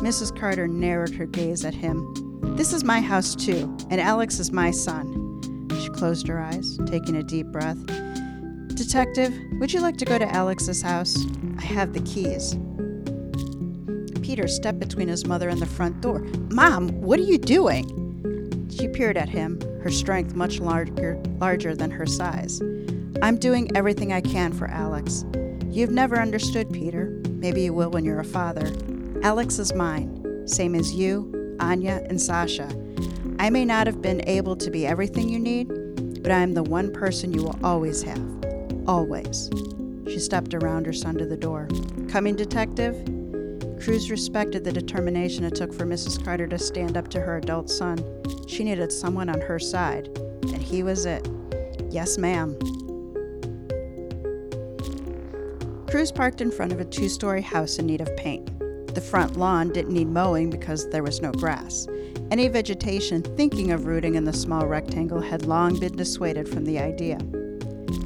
Mrs. 0.00 0.38
Carter 0.38 0.68
narrowed 0.68 1.14
her 1.14 1.26
gaze 1.26 1.64
at 1.64 1.74
him. 1.74 2.14
This 2.56 2.72
is 2.72 2.84
my 2.84 3.00
house, 3.00 3.34
too, 3.34 3.74
and 3.88 4.00
Alex 4.00 4.38
is 4.38 4.52
my 4.52 4.70
son. 4.70 5.16
She 5.80 5.88
closed 5.88 6.28
her 6.28 6.40
eyes, 6.40 6.78
taking 6.86 7.16
a 7.16 7.22
deep 7.22 7.46
breath. 7.46 7.78
Detective, 8.90 9.40
would 9.60 9.72
you 9.72 9.78
like 9.78 9.96
to 9.98 10.04
go 10.04 10.18
to 10.18 10.34
Alex's 10.34 10.82
house? 10.82 11.16
I 11.58 11.62
have 11.62 11.92
the 11.92 12.00
keys. 12.00 12.56
Peter 14.20 14.48
stepped 14.48 14.80
between 14.80 15.06
his 15.06 15.24
mother 15.24 15.48
and 15.48 15.60
the 15.60 15.66
front 15.66 16.00
door. 16.00 16.18
Mom, 16.50 16.88
what 17.00 17.20
are 17.20 17.22
you 17.22 17.38
doing? 17.38 18.66
She 18.68 18.88
peered 18.88 19.16
at 19.16 19.28
him, 19.28 19.60
her 19.84 19.92
strength 19.92 20.34
much 20.34 20.58
larger, 20.58 21.22
larger 21.38 21.76
than 21.76 21.92
her 21.92 22.04
size. 22.04 22.60
I'm 23.22 23.36
doing 23.38 23.70
everything 23.76 24.12
I 24.12 24.20
can 24.22 24.52
for 24.52 24.66
Alex. 24.66 25.24
You've 25.68 25.92
never 25.92 26.18
understood, 26.18 26.72
Peter. 26.72 27.22
Maybe 27.28 27.62
you 27.62 27.72
will 27.72 27.90
when 27.90 28.04
you're 28.04 28.18
a 28.18 28.24
father. 28.24 28.72
Alex 29.22 29.60
is 29.60 29.72
mine, 29.72 30.48
same 30.48 30.74
as 30.74 30.92
you, 30.92 31.56
Anya, 31.60 32.04
and 32.08 32.20
Sasha. 32.20 32.68
I 33.38 33.50
may 33.50 33.64
not 33.64 33.86
have 33.86 34.02
been 34.02 34.28
able 34.28 34.56
to 34.56 34.68
be 34.68 34.84
everything 34.84 35.28
you 35.28 35.38
need, 35.38 35.68
but 36.24 36.32
I 36.32 36.40
am 36.40 36.54
the 36.54 36.64
one 36.64 36.92
person 36.92 37.32
you 37.32 37.44
will 37.44 37.58
always 37.62 38.02
have. 38.02 38.49
Always. 38.86 39.50
She 40.06 40.18
stepped 40.18 40.54
around 40.54 40.86
her 40.86 40.92
son 40.92 41.16
to 41.16 41.26
the 41.26 41.36
door. 41.36 41.68
Coming, 42.08 42.36
detective? 42.36 42.96
Cruz 43.80 44.10
respected 44.10 44.64
the 44.64 44.72
determination 44.72 45.44
it 45.44 45.54
took 45.54 45.72
for 45.72 45.86
Mrs. 45.86 46.22
Carter 46.22 46.46
to 46.46 46.58
stand 46.58 46.96
up 46.96 47.08
to 47.08 47.20
her 47.20 47.38
adult 47.38 47.70
son. 47.70 47.98
She 48.46 48.64
needed 48.64 48.92
someone 48.92 49.28
on 49.28 49.40
her 49.40 49.58
side, 49.58 50.08
and 50.42 50.62
he 50.62 50.82
was 50.82 51.06
it. 51.06 51.28
Yes, 51.88 52.18
ma'am. 52.18 52.58
Cruz 55.88 56.12
parked 56.12 56.40
in 56.40 56.50
front 56.50 56.72
of 56.72 56.80
a 56.80 56.84
two 56.84 57.08
story 57.08 57.42
house 57.42 57.78
in 57.78 57.86
need 57.86 58.00
of 58.00 58.16
paint. 58.16 58.46
The 58.94 59.00
front 59.00 59.36
lawn 59.36 59.72
didn't 59.72 59.94
need 59.94 60.08
mowing 60.08 60.50
because 60.50 60.88
there 60.90 61.02
was 61.02 61.22
no 61.22 61.32
grass. 61.32 61.86
Any 62.30 62.48
vegetation 62.48 63.22
thinking 63.22 63.72
of 63.72 63.86
rooting 63.86 64.14
in 64.14 64.24
the 64.24 64.32
small 64.32 64.66
rectangle 64.66 65.20
had 65.20 65.46
long 65.46 65.78
been 65.80 65.96
dissuaded 65.96 66.48
from 66.48 66.64
the 66.64 66.78
idea. 66.78 67.18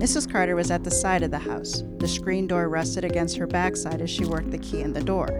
Mrs. 0.04 0.30
Carter 0.30 0.54
was 0.54 0.70
at 0.70 0.84
the 0.84 0.90
side 0.90 1.22
of 1.22 1.30
the 1.30 1.38
house. 1.38 1.82
The 1.96 2.06
screen 2.06 2.46
door 2.46 2.68
rested 2.68 3.06
against 3.06 3.38
her 3.38 3.46
backside 3.46 4.02
as 4.02 4.10
she 4.10 4.26
worked 4.26 4.50
the 4.50 4.58
key 4.58 4.82
in 4.82 4.92
the 4.92 5.02
door. 5.02 5.30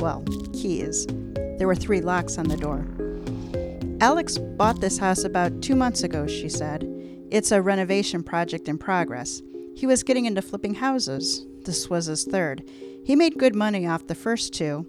Well, 0.00 0.24
keys. 0.52 1.06
There 1.58 1.68
were 1.68 1.76
three 1.76 2.00
locks 2.00 2.36
on 2.36 2.48
the 2.48 2.56
door. 2.56 2.84
Alex 4.00 4.36
bought 4.36 4.80
this 4.80 4.98
house 4.98 5.22
about 5.22 5.62
two 5.62 5.76
months 5.76 6.02
ago, 6.02 6.26
she 6.26 6.48
said. 6.48 6.82
It's 7.30 7.52
a 7.52 7.62
renovation 7.62 8.24
project 8.24 8.66
in 8.66 8.78
progress. 8.78 9.42
He 9.76 9.86
was 9.86 10.02
getting 10.02 10.26
into 10.26 10.42
flipping 10.42 10.74
houses. 10.74 11.46
This 11.64 11.88
was 11.88 12.06
his 12.06 12.24
third. 12.24 12.68
He 13.04 13.14
made 13.14 13.38
good 13.38 13.54
money 13.54 13.86
off 13.86 14.08
the 14.08 14.16
first 14.16 14.52
two. 14.52 14.88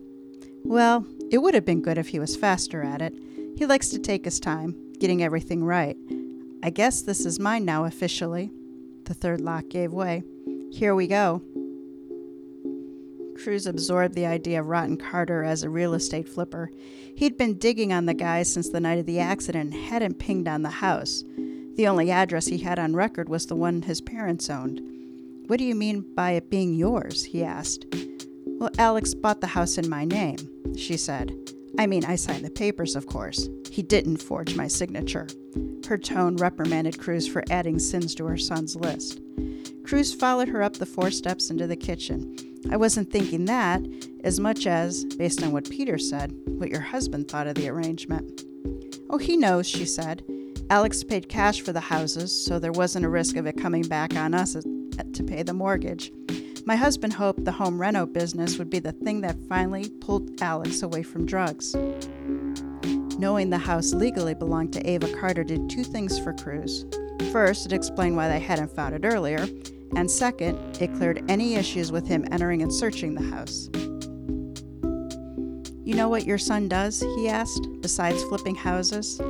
Well, 0.64 1.06
it 1.30 1.44
would 1.44 1.54
have 1.54 1.64
been 1.64 1.84
good 1.84 2.00
if 2.00 2.08
he 2.08 2.18
was 2.18 2.36
faster 2.36 2.82
at 2.82 3.04
it. 3.04 3.14
He 3.56 3.68
likes 3.68 3.90
to 3.90 4.00
take 4.00 4.26
his 4.26 4.40
time, 4.40 4.76
getting 4.98 5.22
everything 5.22 5.64
right. 5.64 5.96
I 6.64 6.72
guess 6.72 7.04
this 7.04 7.24
is 7.24 7.40
mine 7.40 7.66
now 7.66 7.86
officially. 7.86 8.52
The 9.06 9.14
third 9.14 9.42
lock 9.42 9.70
gave 9.70 9.94
way. 9.94 10.24
Here 10.72 10.96
we 10.96 11.08
go. 11.08 11.42
Cruz 13.36 13.68
absorbed 13.68 14.16
the 14.16 14.26
idea 14.26 14.60
of 14.60 14.68
Rotten 14.68 14.98
Carter 14.98 15.44
as 15.44 15.62
a 15.62 15.70
real 15.70 15.94
estate 15.94 16.28
flipper. 16.28 16.72
He'd 17.16 17.38
been 17.38 17.58
digging 17.60 17.94
on 17.94 18.08
the 18.08 18.14
guy 18.14 18.44
since 18.44 18.70
the 18.70 18.80
night 18.80 18.98
of 18.98 19.06
the 19.06 19.20
accident 19.20 19.74
and 19.74 19.84
hadn't 19.86 20.20
pinged 20.20 20.48
on 20.48 20.64
the 20.64 20.70
house. 20.70 21.24
The 21.76 21.88
only 21.88 22.10
address 22.10 22.48
he 22.48 22.58
had 22.58 22.80
on 22.80 22.96
record 22.96 23.30
was 23.30 23.46
the 23.46 23.56
one 23.56 23.84
his 23.84 24.02
parents 24.02 24.50
owned. 24.50 24.82
What 25.48 25.60
do 25.60 25.66
you 25.66 25.76
mean 25.76 26.04
by 26.16 26.32
it 26.32 26.50
being 26.50 26.74
yours? 26.74 27.26
he 27.26 27.44
asked. 27.44 27.86
Well, 28.60 28.72
Alex 28.80 29.14
bought 29.14 29.42
the 29.42 29.48
house 29.48 29.78
in 29.78 29.90
my 29.90 30.06
name, 30.06 30.38
she 30.76 30.98
said. 30.98 31.32
I 31.78 31.88
mean, 31.88 32.06
I 32.06 32.16
signed 32.16 32.46
the 32.46 32.50
papers, 32.50 32.96
of 32.96 33.08
course. 33.08 33.50
He 33.70 33.82
didn't 33.82 34.22
forge 34.22 34.56
my 34.56 34.68
signature. 34.68 35.28
Her 35.88 35.98
tone 35.98 36.38
reprimanded 36.38 37.00
Cruz 37.00 37.28
for 37.28 37.44
adding 37.50 37.80
sins 37.80 38.16
to 38.16 38.26
her 38.26 38.38
son's 38.38 38.76
list. 38.76 39.20
Cruz 39.84 40.14
followed 40.14 40.48
her 40.48 40.64
up 40.64 40.74
the 40.74 40.86
four 40.86 41.12
steps 41.12 41.50
into 41.50 41.68
the 41.68 41.76
kitchen. 41.76 42.38
I 42.72 42.78
wasn't 42.78 43.12
thinking 43.12 43.46
that 43.46 43.86
as 44.24 44.40
much 44.40 44.66
as, 44.66 45.06
based 45.06 45.44
on 45.44 45.52
what 45.52 45.70
Peter 45.70 45.98
said, 45.98 46.34
what 46.48 46.70
your 46.70 46.82
husband 46.82 47.28
thought 47.28 47.48
of 47.48 47.56
the 47.56 47.70
arrangement. 47.70 48.42
Oh, 49.10 49.18
he 49.18 49.38
knows, 49.38 49.68
she 49.68 49.86
said. 49.86 50.24
Alex 50.72 51.04
paid 51.04 51.30
cash 51.30 51.62
for 51.62 51.74
the 51.74 51.80
houses, 51.80 52.32
so 52.46 52.58
there 52.58 52.72
wasn't 52.72 53.06
a 53.06 53.10
risk 53.10 53.36
of 53.36 53.46
it 53.46 53.62
coming 53.62 53.84
back 53.84 54.16
on 54.16 54.34
us 54.34 54.54
to 54.54 55.24
pay 55.24 55.44
the 55.44 55.54
mortgage. 55.54 56.12
My 56.68 56.76
husband 56.76 57.14
hoped 57.14 57.46
the 57.46 57.52
home 57.52 57.80
reno 57.80 58.08
business 58.08 58.58
would 58.58 58.72
be 58.72 58.80
the 58.80 58.92
thing 58.92 59.22
that 59.22 59.38
finally 59.48 59.88
pulled 60.02 60.42
Alex 60.42 60.82
away 60.82 61.04
from 61.04 61.28
drugs. 61.28 61.76
Knowing 63.20 63.52
the 63.52 63.60
house 63.60 63.94
legally 63.94 64.34
belonged 64.34 64.74
to 64.74 64.90
Ava 64.90 65.08
Carter 65.14 65.44
did 65.44 65.70
two 65.70 65.84
things 65.84 66.18
for 66.18 66.34
Cruz. 66.34 66.88
First, 67.32 67.68
it 67.68 67.74
explained 67.74 68.16
why 68.16 68.30
they 68.30 68.40
hadn't 68.40 68.76
found 68.76 68.96
it 68.96 69.06
earlier, 69.06 69.48
and 69.96 70.10
second, 70.10 70.58
it 70.82 70.92
cleared 70.96 71.24
any 71.30 71.54
issues 71.54 71.92
with 71.92 72.08
him 72.08 72.26
entering 72.32 72.64
and 72.64 72.74
searching 72.74 73.14
the 73.14 73.30
house. 73.30 73.70
You 75.86 75.94
know 75.94 76.10
what 76.10 76.26
your 76.26 76.40
son 76.40 76.68
does? 76.68 77.02
he 77.16 77.30
asked, 77.30 77.68
besides 77.82 78.24
flipping 78.24 78.56
houses. 78.56 79.22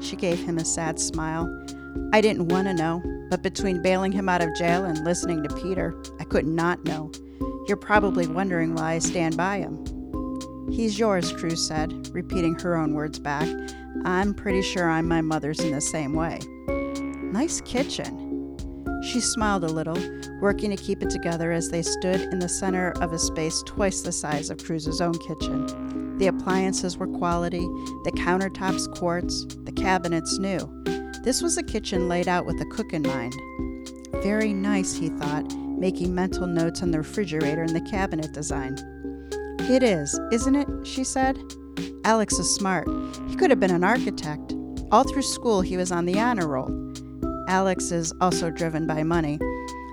She 0.00 0.16
gave 0.16 0.38
him 0.38 0.58
a 0.58 0.66
sad 0.66 1.00
smile. 1.00 1.48
I 2.12 2.20
didn't 2.20 2.48
want 2.48 2.68
to 2.68 2.74
know, 2.74 3.02
but 3.30 3.42
between 3.42 3.82
bailing 3.82 4.12
him 4.12 4.28
out 4.28 4.40
of 4.40 4.54
jail 4.54 4.84
and 4.84 5.04
listening 5.04 5.42
to 5.42 5.54
Peter, 5.56 6.00
I 6.18 6.24
could 6.24 6.46
not 6.46 6.84
know. 6.84 7.10
You're 7.66 7.76
probably 7.76 8.26
wondering 8.26 8.74
why 8.74 8.92
I 8.92 8.98
stand 8.98 9.36
by 9.36 9.58
him. 9.58 9.84
He's 10.70 10.98
yours, 10.98 11.32
Cruz 11.32 11.66
said, 11.66 12.08
repeating 12.14 12.58
her 12.60 12.76
own 12.76 12.94
words 12.94 13.18
back. 13.18 13.48
I'm 14.04 14.34
pretty 14.34 14.62
sure 14.62 14.88
I'm 14.88 15.08
my 15.08 15.20
mother's 15.20 15.60
in 15.60 15.72
the 15.72 15.80
same 15.80 16.12
way. 16.12 16.38
Nice 17.32 17.60
kitchen. 17.62 18.24
She 19.02 19.20
smiled 19.20 19.64
a 19.64 19.68
little, 19.68 19.98
working 20.40 20.70
to 20.70 20.76
keep 20.76 21.02
it 21.02 21.10
together 21.10 21.52
as 21.52 21.70
they 21.70 21.82
stood 21.82 22.20
in 22.32 22.38
the 22.38 22.48
center 22.48 22.90
of 23.00 23.12
a 23.12 23.18
space 23.18 23.62
twice 23.64 24.02
the 24.02 24.12
size 24.12 24.50
of 24.50 24.58
Cruz's 24.58 25.00
own 25.00 25.14
kitchen. 25.14 26.16
The 26.18 26.26
appliances 26.26 26.96
were 26.96 27.06
quality, 27.06 27.60
the 28.04 28.12
countertops 28.16 28.92
quartz, 28.98 29.46
the 29.64 29.72
cabinets 29.72 30.38
new. 30.38 30.58
This 31.22 31.42
was 31.42 31.58
a 31.58 31.62
kitchen 31.62 32.08
laid 32.08 32.28
out 32.28 32.46
with 32.46 32.60
a 32.60 32.66
cook 32.66 32.92
in 32.92 33.02
mind. 33.02 33.34
Very 34.22 34.52
nice, 34.52 34.94
he 34.94 35.08
thought, 35.08 35.52
making 35.56 36.14
mental 36.14 36.46
notes 36.46 36.82
on 36.82 36.90
the 36.90 36.98
refrigerator 36.98 37.62
and 37.62 37.74
the 37.74 37.90
cabinet 37.90 38.32
design. 38.32 38.76
It 39.70 39.82
is, 39.82 40.18
isn't 40.32 40.54
it? 40.54 40.68
she 40.86 41.04
said. 41.04 41.38
Alex 42.04 42.38
is 42.38 42.54
smart. 42.54 42.88
He 43.28 43.36
could 43.36 43.50
have 43.50 43.60
been 43.60 43.74
an 43.74 43.84
architect. 43.84 44.54
All 44.90 45.04
through 45.04 45.22
school, 45.22 45.60
he 45.60 45.76
was 45.76 45.92
on 45.92 46.06
the 46.06 46.18
honor 46.18 46.46
roll. 46.48 46.70
Alex 47.48 47.90
is 47.90 48.12
also 48.20 48.50
driven 48.50 48.86
by 48.86 49.02
money. 49.02 49.38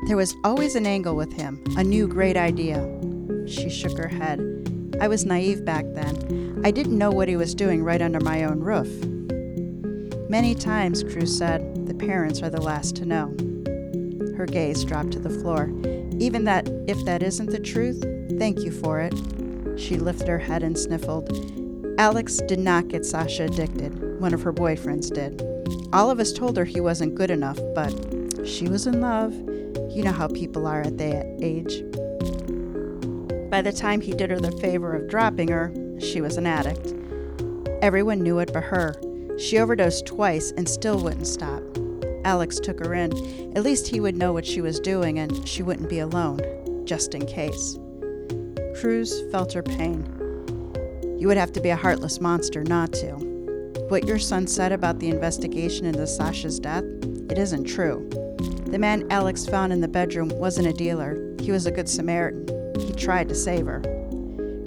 There 0.08 0.18
was 0.18 0.36
always 0.44 0.76
an 0.76 0.86
angle 0.86 1.16
with 1.16 1.34
him, 1.34 1.64
a 1.76 1.84
new 1.84 2.08
great 2.08 2.38
idea. 2.38 2.88
She 3.48 3.70
shook 3.70 3.98
her 3.98 4.08
head. 4.08 4.40
I 5.02 5.08
was 5.08 5.26
naive 5.26 5.66
back 5.66 5.86
then. 5.90 6.62
I 6.64 6.72
didn't 6.72 6.98
know 6.98 7.12
what 7.12 7.28
he 7.28 7.36
was 7.36 7.56
doing 7.56 7.84
right 7.84 8.02
under 8.02 8.20
my 8.20 8.44
own 8.44 8.60
roof. 8.60 8.88
Many 10.28 10.56
times, 10.56 11.04
Cruz 11.04 11.38
said, 11.38 11.86
the 11.86 11.94
parents 11.94 12.42
are 12.42 12.50
the 12.50 12.62
last 12.62 12.96
to 12.96 13.06
know. 13.06 13.28
Her 14.36 14.48
gaze 14.48 14.84
dropped 14.84 15.12
to 15.12 15.20
the 15.20 15.30
floor. 15.30 15.70
Even 16.20 16.46
that, 16.46 16.68
if 16.88 17.04
that 17.06 17.22
isn't 17.22 17.52
the 17.52 17.60
truth, 17.60 18.04
thank 18.40 18.62
you 18.62 18.72
for 18.72 19.00
it. 19.00 19.14
She 19.80 19.98
lifted 19.98 20.28
her 20.28 20.40
head 20.40 20.64
and 20.64 20.78
sniffled. 20.78 21.30
Alex 22.00 22.38
did 22.48 22.60
not 22.60 22.88
get 22.88 23.06
Sasha 23.06 23.44
addicted. 23.44 24.20
One 24.20 24.34
of 24.34 24.42
her 24.42 24.52
boyfriends 24.52 25.14
did. 25.14 25.42
All 25.94 26.10
of 26.10 26.20
us 26.20 26.34
told 26.34 26.58
her 26.58 26.66
he 26.66 26.82
wasn't 26.82 27.16
good 27.16 27.30
enough, 27.30 27.60
but 27.76 27.94
she 28.46 28.68
was 28.68 28.88
in 28.88 29.02
love. 29.02 29.34
You 29.92 30.04
know 30.04 30.12
how 30.12 30.28
people 30.28 30.66
are 30.66 30.82
at 30.82 30.98
that 30.98 31.38
age. 31.40 31.84
By 33.52 33.62
the 33.62 33.72
time 33.72 34.02
he 34.02 34.14
did 34.14 34.32
her 34.32 34.40
the 34.40 34.52
favor 34.60 34.94
of 34.94 35.08
dropping 35.08 35.50
her, 35.50 35.72
she 36.00 36.20
was 36.20 36.38
an 36.38 36.48
addict. 36.48 36.94
Everyone 37.84 38.22
knew 38.22 38.40
it 38.40 38.52
but 38.52 38.64
her. 38.64 38.96
She 39.38 39.58
overdosed 39.58 40.06
twice 40.06 40.52
and 40.56 40.68
still 40.68 41.00
wouldn't 41.02 41.28
stop. 41.28 41.62
Alex 42.24 42.60
took 42.60 42.80
her 42.80 42.94
in. 42.94 43.12
At 43.56 43.64
least 43.64 43.88
he 43.88 44.00
would 44.00 44.16
know 44.16 44.34
what 44.34 44.46
she 44.46 44.62
was 44.62 44.80
doing 44.80 45.20
and 45.20 45.48
she 45.48 45.62
wouldn't 45.62 45.90
be 45.90 46.00
alone, 46.00 46.40
just 46.86 47.14
in 47.14 47.26
case. 47.26 47.78
Cruz 48.80 49.24
felt 49.32 49.54
her 49.54 49.64
pain. 49.64 50.04
You 51.20 51.28
would 51.28 51.38
have 51.38 51.54
to 51.54 51.62
be 51.62 51.70
a 51.70 51.76
heartless 51.76 52.20
monster 52.20 52.64
not 52.64 52.94
to. 52.94 53.14
What 53.90 54.08
your 54.08 54.20
son 54.20 54.48
said 54.48 54.72
about 54.72 55.00
the 55.00 55.10
investigation 55.10 55.86
into 55.86 56.08
Sasha's 56.08 56.60
death, 56.60 56.84
it 57.30 57.38
isn't 57.38 57.66
true. 57.66 58.10
The 58.66 58.80
man 58.80 59.06
Alex 59.12 59.46
found 59.46 59.72
in 59.72 59.82
the 59.82 59.88
bedroom 59.88 60.30
wasn't 60.30 60.68
a 60.68 60.74
dealer. 60.74 61.36
He 61.40 61.52
was 61.52 61.66
a 61.66 61.72
good 61.72 61.88
Samaritan. 61.88 62.48
He 62.80 62.94
tried 62.94 63.30
to 63.30 63.36
save 63.36 63.68
her. 63.68 63.82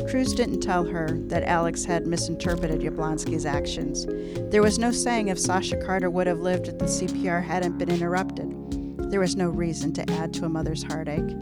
Cruz 0.08 0.32
didn't 0.32 0.60
tell 0.60 0.84
her 0.84 1.08
that 1.26 1.42
Alex 1.44 1.84
had 1.84 2.06
misinterpreted 2.06 2.80
Yablonsky's 2.80 3.44
actions. 3.44 4.06
There 4.50 4.62
was 4.62 4.78
no 4.78 4.90
saying 4.90 5.28
if 5.28 5.38
Sasha 5.38 5.76
Carter 5.76 6.08
would 6.08 6.26
have 6.26 6.40
lived 6.40 6.66
if 6.66 6.78
the 6.78 6.86
CPR 6.86 7.44
hadn't 7.44 7.76
been 7.76 7.90
interrupted. 7.90 9.10
There 9.10 9.20
was 9.20 9.36
no 9.36 9.50
reason 9.50 9.92
to 9.92 10.10
add 10.12 10.32
to 10.34 10.46
a 10.46 10.48
mother's 10.48 10.82
heartache. 10.82 11.36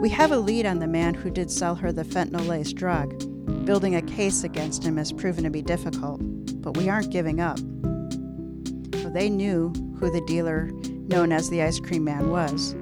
We 0.00 0.08
have 0.08 0.32
a 0.32 0.36
lead 0.36 0.66
on 0.66 0.80
the 0.80 0.88
man 0.88 1.14
who 1.14 1.30
did 1.30 1.48
sell 1.48 1.76
her 1.76 1.92
the 1.92 2.02
fentanyl 2.02 2.48
laced 2.48 2.74
drug. 2.74 3.16
Building 3.64 3.94
a 3.94 4.02
case 4.02 4.42
against 4.42 4.82
him 4.82 4.96
has 4.96 5.12
proven 5.12 5.44
to 5.44 5.50
be 5.50 5.62
difficult, 5.62 6.20
but 6.60 6.76
we 6.76 6.88
aren't 6.88 7.12
giving 7.12 7.40
up. 7.40 7.60
Well, 8.94 9.12
they 9.12 9.30
knew 9.30 9.72
who 10.00 10.10
the 10.10 10.24
dealer 10.26 10.72
known 11.06 11.30
as 11.30 11.50
the 11.50 11.62
Ice 11.62 11.78
Cream 11.78 12.02
Man 12.02 12.30
was. 12.30 12.74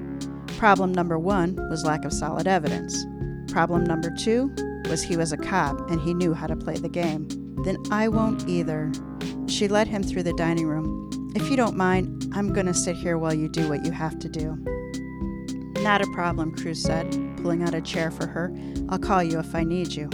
Problem 0.57 0.91
number 0.91 1.19
one 1.19 1.55
was 1.69 1.85
lack 1.85 2.05
of 2.05 2.13
solid 2.13 2.47
evidence. 2.47 3.05
Problem 3.51 3.83
number 3.83 4.09
two 4.17 4.51
was 4.91 5.01
he 5.01 5.15
was 5.15 5.31
a 5.31 5.37
cop 5.37 5.89
and 5.89 6.01
he 6.01 6.13
knew 6.13 6.33
how 6.33 6.45
to 6.45 6.55
play 6.55 6.75
the 6.75 6.89
game. 6.89 7.25
Then 7.63 7.77
I 7.91 8.09
won't 8.09 8.47
either. 8.49 8.91
She 9.47 9.69
led 9.69 9.87
him 9.87 10.03
through 10.03 10.23
the 10.23 10.33
dining 10.33 10.67
room. 10.67 11.31
If 11.33 11.49
you 11.49 11.55
don't 11.55 11.77
mind, 11.77 12.29
I'm 12.35 12.51
going 12.51 12.65
to 12.65 12.73
sit 12.73 12.97
here 12.97 13.17
while 13.17 13.33
you 13.33 13.47
do 13.47 13.69
what 13.69 13.85
you 13.85 13.91
have 13.91 14.19
to 14.19 14.27
do. 14.27 14.57
Not 15.81 16.01
a 16.01 16.11
problem, 16.11 16.53
Cruz 16.53 16.83
said, 16.83 17.09
pulling 17.37 17.63
out 17.63 17.73
a 17.73 17.79
chair 17.79 18.11
for 18.11 18.27
her. 18.27 18.53
I'll 18.89 18.99
call 18.99 19.23
you 19.23 19.39
if 19.39 19.55
I 19.55 19.63
need 19.63 19.93
you. 19.93 20.09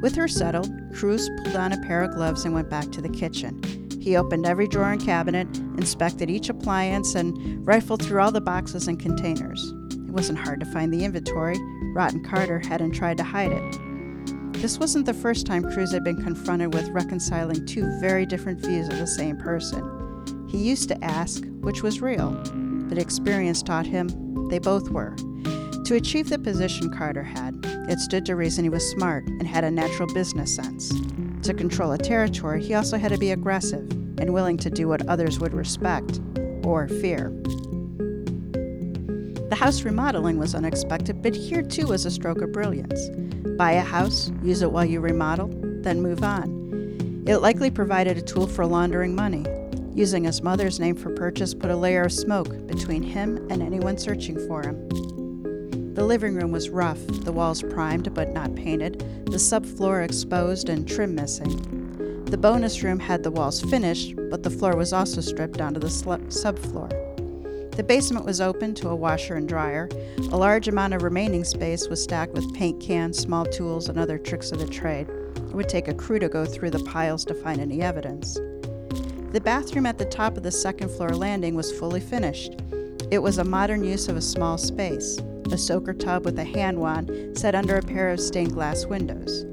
With 0.00 0.14
her 0.14 0.28
settled, 0.28 0.70
Cruz 0.94 1.28
pulled 1.42 1.56
on 1.56 1.72
a 1.72 1.82
pair 1.82 2.04
of 2.04 2.14
gloves 2.14 2.44
and 2.44 2.54
went 2.54 2.70
back 2.70 2.92
to 2.92 3.02
the 3.02 3.08
kitchen. 3.08 3.60
He 4.00 4.16
opened 4.16 4.46
every 4.46 4.68
drawer 4.68 4.92
and 4.92 5.04
cabinet, 5.04 5.48
inspected 5.78 6.30
each 6.30 6.48
appliance, 6.48 7.16
and 7.16 7.66
rifled 7.66 8.04
through 8.04 8.20
all 8.20 8.30
the 8.30 8.40
boxes 8.40 8.86
and 8.86 9.00
containers. 9.00 9.60
It 9.90 10.12
wasn't 10.12 10.38
hard 10.38 10.60
to 10.60 10.66
find 10.66 10.94
the 10.94 11.04
inventory. 11.04 11.56
Rotten 11.92 12.22
Carter 12.22 12.60
hadn't 12.60 12.92
tried 12.92 13.16
to 13.16 13.24
hide 13.24 13.50
it. 13.50 13.85
This 14.60 14.78
wasn't 14.78 15.06
the 15.06 15.14
first 15.14 15.46
time 15.46 15.62
Cruz 15.62 15.92
had 15.92 16.02
been 16.02 16.20
confronted 16.20 16.74
with 16.74 16.88
reconciling 16.88 17.66
two 17.66 17.86
very 18.00 18.24
different 18.26 18.58
views 18.58 18.88
of 18.88 18.98
the 18.98 19.06
same 19.06 19.36
person. 19.36 20.46
He 20.48 20.58
used 20.58 20.88
to 20.88 21.04
ask 21.04 21.44
which 21.60 21.82
was 21.82 22.00
real, 22.00 22.30
but 22.88 22.98
experience 22.98 23.62
taught 23.62 23.86
him 23.86 24.48
they 24.48 24.58
both 24.58 24.88
were. 24.88 25.14
To 25.84 25.94
achieve 25.94 26.30
the 26.30 26.38
position 26.38 26.90
Carter 26.90 27.22
had, 27.22 27.60
it 27.88 28.00
stood 28.00 28.26
to 28.26 28.34
reason 28.34 28.64
he 28.64 28.70
was 28.70 28.90
smart 28.90 29.26
and 29.28 29.46
had 29.46 29.62
a 29.62 29.70
natural 29.70 30.12
business 30.12 30.56
sense. 30.56 30.92
To 31.42 31.54
control 31.54 31.92
a 31.92 31.98
territory, 31.98 32.64
he 32.64 32.74
also 32.74 32.98
had 32.98 33.12
to 33.12 33.18
be 33.18 33.30
aggressive 33.30 33.88
and 34.18 34.32
willing 34.32 34.56
to 34.58 34.70
do 34.70 34.88
what 34.88 35.06
others 35.06 35.38
would 35.38 35.52
respect 35.54 36.20
or 36.64 36.88
fear. 36.88 37.30
The 39.48 39.54
house 39.54 39.82
remodeling 39.82 40.38
was 40.38 40.56
unexpected, 40.56 41.22
but 41.22 41.36
here 41.36 41.62
too 41.62 41.86
was 41.86 42.04
a 42.04 42.10
stroke 42.10 42.42
of 42.42 42.50
brilliance. 42.50 43.08
Buy 43.56 43.72
a 43.72 43.80
house, 43.80 44.32
use 44.42 44.60
it 44.60 44.72
while 44.72 44.84
you 44.84 45.00
remodel, 45.00 45.48
then 45.82 46.02
move 46.02 46.24
on. 46.24 47.24
It 47.28 47.36
likely 47.38 47.70
provided 47.70 48.18
a 48.18 48.22
tool 48.22 48.48
for 48.48 48.66
laundering 48.66 49.14
money. 49.14 49.44
Using 49.94 50.24
his 50.24 50.42
mother's 50.42 50.80
name 50.80 50.96
for 50.96 51.10
purchase 51.10 51.54
put 51.54 51.70
a 51.70 51.76
layer 51.76 52.02
of 52.02 52.12
smoke 52.12 52.66
between 52.66 53.04
him 53.04 53.36
and 53.48 53.62
anyone 53.62 53.98
searching 53.98 54.36
for 54.48 54.62
him. 54.62 54.88
The 55.94 56.04
living 56.04 56.34
room 56.34 56.50
was 56.50 56.68
rough, 56.68 56.98
the 57.06 57.32
walls 57.32 57.62
primed 57.62 58.12
but 58.14 58.32
not 58.32 58.54
painted, 58.56 58.98
the 59.26 59.38
subfloor 59.38 60.04
exposed 60.04 60.68
and 60.68 60.88
trim 60.88 61.14
missing. 61.14 62.24
The 62.26 62.36
bonus 62.36 62.82
room 62.82 62.98
had 62.98 63.22
the 63.22 63.30
walls 63.30 63.62
finished, 63.62 64.14
but 64.28 64.42
the 64.42 64.50
floor 64.50 64.74
was 64.76 64.92
also 64.92 65.20
stripped 65.20 65.60
onto 65.60 65.78
the 65.78 65.86
subfloor. 65.86 67.05
The 67.76 67.84
basement 67.84 68.24
was 68.24 68.40
open 68.40 68.74
to 68.76 68.88
a 68.88 68.96
washer 68.96 69.34
and 69.34 69.46
dryer. 69.46 69.90
A 70.32 70.36
large 70.36 70.66
amount 70.66 70.94
of 70.94 71.02
remaining 71.02 71.44
space 71.44 71.88
was 71.88 72.02
stacked 72.02 72.32
with 72.32 72.54
paint 72.54 72.80
cans, 72.80 73.18
small 73.18 73.44
tools, 73.44 73.90
and 73.90 73.98
other 73.98 74.16
tricks 74.16 74.50
of 74.50 74.58
the 74.58 74.66
trade. 74.66 75.10
It 75.36 75.54
would 75.54 75.68
take 75.68 75.86
a 75.86 75.94
crew 75.94 76.18
to 76.18 76.30
go 76.30 76.46
through 76.46 76.70
the 76.70 76.82
piles 76.84 77.22
to 77.26 77.34
find 77.34 77.60
any 77.60 77.82
evidence. 77.82 78.38
The 79.32 79.42
bathroom 79.44 79.84
at 79.84 79.98
the 79.98 80.06
top 80.06 80.38
of 80.38 80.42
the 80.42 80.50
second 80.50 80.90
floor 80.90 81.10
landing 81.10 81.54
was 81.54 81.70
fully 81.78 82.00
finished. 82.00 82.54
It 83.10 83.18
was 83.18 83.36
a 83.36 83.44
modern 83.44 83.84
use 83.84 84.08
of 84.08 84.16
a 84.16 84.22
small 84.22 84.56
space, 84.56 85.18
a 85.52 85.58
soaker 85.58 85.92
tub 85.92 86.24
with 86.24 86.38
a 86.38 86.44
hand 86.44 86.80
wand 86.80 87.36
set 87.36 87.54
under 87.54 87.76
a 87.76 87.82
pair 87.82 88.08
of 88.08 88.20
stained 88.20 88.54
glass 88.54 88.86
windows. 88.86 89.44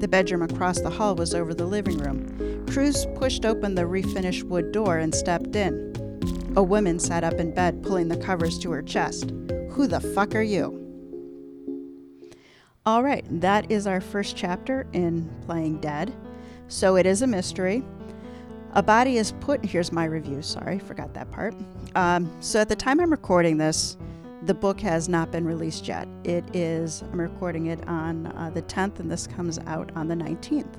The 0.00 0.08
bedroom 0.08 0.42
across 0.42 0.80
the 0.80 0.90
hall 0.90 1.14
was 1.14 1.32
over 1.32 1.54
the 1.54 1.66
living 1.66 1.98
room. 1.98 2.66
Cruz 2.66 3.06
pushed 3.14 3.44
open 3.44 3.76
the 3.76 3.82
refinished 3.82 4.42
wood 4.42 4.72
door 4.72 4.98
and 4.98 5.14
stepped 5.14 5.54
in. 5.54 5.91
A 6.54 6.62
woman 6.62 6.98
sat 6.98 7.24
up 7.24 7.34
in 7.34 7.54
bed, 7.54 7.82
pulling 7.82 8.08
the 8.08 8.16
covers 8.16 8.58
to 8.58 8.70
her 8.72 8.82
chest. 8.82 9.32
Who 9.70 9.86
the 9.86 10.00
fuck 10.00 10.34
are 10.34 10.42
you? 10.42 10.78
All 12.84 13.02
right, 13.02 13.24
that 13.40 13.70
is 13.70 13.86
our 13.86 14.02
first 14.02 14.36
chapter 14.36 14.86
in 14.92 15.30
Playing 15.46 15.80
Dead. 15.80 16.14
So 16.68 16.96
it 16.96 17.06
is 17.06 17.22
a 17.22 17.26
mystery. 17.26 17.82
A 18.74 18.82
body 18.82 19.16
is 19.16 19.32
put, 19.40 19.64
here's 19.64 19.92
my 19.92 20.04
review, 20.04 20.42
sorry, 20.42 20.78
forgot 20.78 21.14
that 21.14 21.30
part. 21.30 21.54
Um, 21.94 22.30
so 22.40 22.60
at 22.60 22.68
the 22.68 22.76
time 22.76 23.00
I'm 23.00 23.10
recording 23.10 23.56
this, 23.56 23.96
the 24.42 24.54
book 24.54 24.78
has 24.80 25.08
not 25.08 25.30
been 25.30 25.46
released 25.46 25.88
yet. 25.88 26.06
It 26.24 26.44
is, 26.54 27.00
I'm 27.00 27.20
recording 27.20 27.66
it 27.66 27.86
on 27.88 28.26
uh, 28.26 28.50
the 28.52 28.62
10th, 28.62 28.98
and 29.00 29.10
this 29.10 29.26
comes 29.26 29.58
out 29.60 29.90
on 29.94 30.06
the 30.06 30.16
19th. 30.16 30.74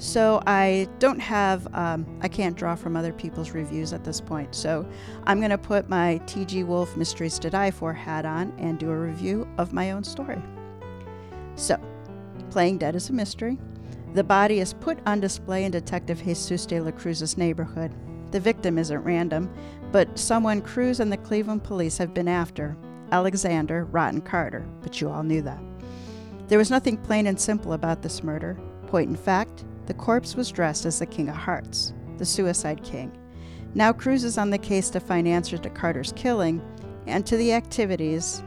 So 0.00 0.42
I 0.46 0.88
don't 0.98 1.20
have, 1.20 1.72
um, 1.74 2.06
I 2.22 2.28
can't 2.28 2.56
draw 2.56 2.74
from 2.74 2.96
other 2.96 3.12
people's 3.12 3.50
reviews 3.50 3.92
at 3.92 4.02
this 4.02 4.18
point. 4.18 4.54
So 4.54 4.88
I'm 5.24 5.40
going 5.40 5.50
to 5.50 5.58
put 5.58 5.90
my 5.90 6.16
T.G. 6.26 6.64
Wolff 6.64 6.96
Mysteries 6.96 7.38
to 7.40 7.50
Die 7.50 7.70
For 7.70 7.92
hat 7.92 8.24
on 8.24 8.54
and 8.56 8.78
do 8.78 8.90
a 8.90 8.96
review 8.96 9.46
of 9.58 9.74
my 9.74 9.90
own 9.90 10.02
story. 10.02 10.40
So, 11.54 11.78
Playing 12.48 12.78
Dead 12.78 12.96
is 12.96 13.10
a 13.10 13.12
mystery. 13.12 13.58
The 14.14 14.24
body 14.24 14.60
is 14.60 14.72
put 14.72 14.98
on 15.06 15.20
display 15.20 15.64
in 15.64 15.70
Detective 15.70 16.24
Jesus 16.24 16.64
de 16.64 16.80
la 16.80 16.92
Cruz's 16.92 17.36
neighborhood. 17.36 17.92
The 18.30 18.40
victim 18.40 18.78
isn't 18.78 19.04
random, 19.04 19.52
but 19.92 20.18
someone 20.18 20.62
Cruz 20.62 21.00
and 21.00 21.12
the 21.12 21.18
Cleveland 21.18 21.62
police 21.62 21.98
have 21.98 22.14
been 22.14 22.26
after 22.26 22.74
Alexander 23.12 23.84
Rotten 23.84 24.22
Carter, 24.22 24.66
but 24.80 24.98
you 24.98 25.10
all 25.10 25.24
knew 25.24 25.42
that. 25.42 25.62
There 26.48 26.58
was 26.58 26.70
nothing 26.70 26.96
plain 26.96 27.26
and 27.26 27.38
simple 27.38 27.74
about 27.74 28.00
this 28.00 28.22
murder. 28.22 28.58
Point 28.86 29.10
in 29.10 29.16
fact, 29.16 29.64
the 29.90 29.94
corpse 29.94 30.36
was 30.36 30.52
dressed 30.52 30.86
as 30.86 31.00
the 31.00 31.06
King 31.06 31.28
of 31.28 31.34
Hearts, 31.34 31.92
the 32.16 32.24
Suicide 32.24 32.80
King. 32.84 33.10
Now 33.74 33.92
Cruz 33.92 34.22
is 34.22 34.38
on 34.38 34.50
the 34.50 34.56
case 34.56 34.88
to 34.90 35.00
find 35.00 35.26
answers 35.26 35.58
to 35.58 35.68
Carter's 35.68 36.12
killing 36.14 36.62
and 37.08 37.26
to 37.26 37.36
the 37.36 37.52
activities 37.52 38.40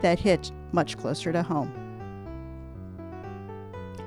that 0.00 0.18
hit 0.18 0.50
much 0.72 0.98
closer 0.98 1.32
to 1.32 1.40
home. 1.40 1.72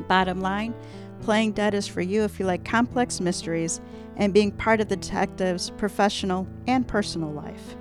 Bottom 0.09 0.41
line, 0.41 0.75
playing 1.21 1.53
dead 1.53 1.73
is 1.73 1.87
for 1.87 2.01
you 2.01 2.25
if 2.25 2.41
you 2.41 2.45
like 2.45 2.65
complex 2.65 3.21
mysteries 3.21 3.79
and 4.17 4.33
being 4.33 4.51
part 4.51 4.81
of 4.81 4.89
the 4.89 4.97
detective's 4.97 5.69
professional 5.69 6.45
and 6.67 6.85
personal 6.85 7.31
life. 7.31 7.77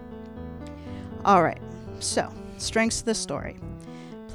All 1.25 1.43
right, 1.43 1.61
so 1.99 2.33
strengths 2.59 3.01
of 3.01 3.07
the 3.07 3.15
story. 3.17 3.57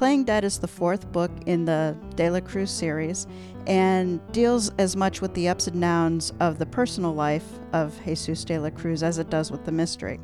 Playing 0.00 0.24
Dead 0.24 0.44
is 0.44 0.58
the 0.58 0.66
fourth 0.66 1.12
book 1.12 1.30
in 1.44 1.66
the 1.66 1.94
De 2.16 2.30
La 2.30 2.40
Cruz 2.40 2.70
series 2.70 3.26
and 3.66 4.18
deals 4.32 4.72
as 4.78 4.96
much 4.96 5.20
with 5.20 5.34
the 5.34 5.46
ups 5.46 5.66
and 5.66 5.78
downs 5.78 6.32
of 6.40 6.58
the 6.58 6.64
personal 6.64 7.12
life 7.12 7.44
of 7.74 8.00
Jesus 8.02 8.42
de 8.42 8.58
la 8.58 8.70
Cruz 8.70 9.02
as 9.02 9.18
it 9.18 9.28
does 9.28 9.50
with 9.50 9.66
the 9.66 9.72
mystery. 9.72 10.18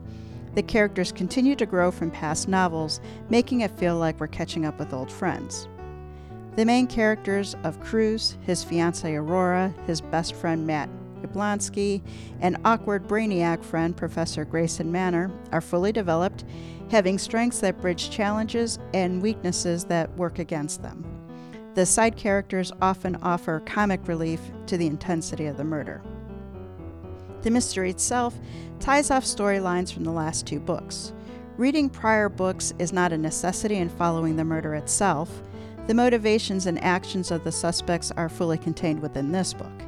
The 0.55 0.63
characters 0.63 1.13
continue 1.13 1.55
to 1.57 1.67
grow 1.67 1.91
from 1.91 2.11
past 2.11 2.49
novels, 2.49 3.03
making 3.29 3.61
it 3.61 3.71
feel 3.71 3.99
like 3.99 4.19
we're 4.19 4.29
catching 4.29 4.65
up 4.65 4.79
with 4.79 4.95
old 4.95 5.13
friends. 5.13 5.69
The 6.55 6.65
main 6.65 6.87
characters 6.87 7.55
of 7.63 7.79
Cruz, 7.81 8.39
his 8.47 8.65
fiancee 8.65 9.15
Aurora, 9.15 9.75
his 9.87 10.01
best 10.01 10.35
friend 10.35 10.67
Matt 10.67 10.89
Yablonsky, 11.23 12.03
and 12.41 12.57
awkward 12.65 13.07
brainiac 13.07 13.65
friend 13.65 13.97
Professor 13.97 14.45
Grayson 14.45 14.91
Manor 14.91 15.31
are 15.53 15.61
fully 15.61 15.93
developed, 15.93 16.45
having 16.91 17.19
strengths 17.19 17.61
that 17.61 17.81
bridge 17.81 18.11
challenges 18.11 18.79
and 18.95 19.23
weaknesses 19.23 19.85
that 19.85 20.15
work 20.17 20.39
against 20.39 20.83
them. 20.83 21.05
The 21.75 21.85
side 21.85 22.17
characters 22.17 22.73
often 22.81 23.17
offer 23.17 23.61
comic 23.67 24.09
relief 24.09 24.41
to 24.67 24.79
the 24.79 24.87
intensity 24.87 25.47
of 25.47 25.57
the 25.57 25.65
murder. 25.65 26.03
The 27.43 27.51
mystery 27.51 27.91
itself 27.91 28.35
ties 28.81 29.11
off 29.11 29.25
storylines 29.25 29.93
from 29.93 30.05
the 30.05 30.11
last 30.11 30.47
two 30.47 30.59
books. 30.59 31.13
Reading 31.57 31.89
prior 31.89 32.29
books 32.29 32.73
is 32.79 32.93
not 32.93 33.13
a 33.13 33.19
necessity 33.19 33.77
in 33.77 33.89
following 33.89 34.37
the 34.37 34.45
murder 34.45 34.75
itself. 34.75 35.31
The 35.87 35.95
motivations 35.95 36.67
and 36.67 36.83
actions 36.83 37.31
of 37.31 37.45
the 37.45 37.53
suspects 37.53 38.11
are 38.17 38.29
fully 38.29 38.59
contained 38.59 39.01
within 39.01 39.33
this 39.33 39.53
book. 39.55 39.83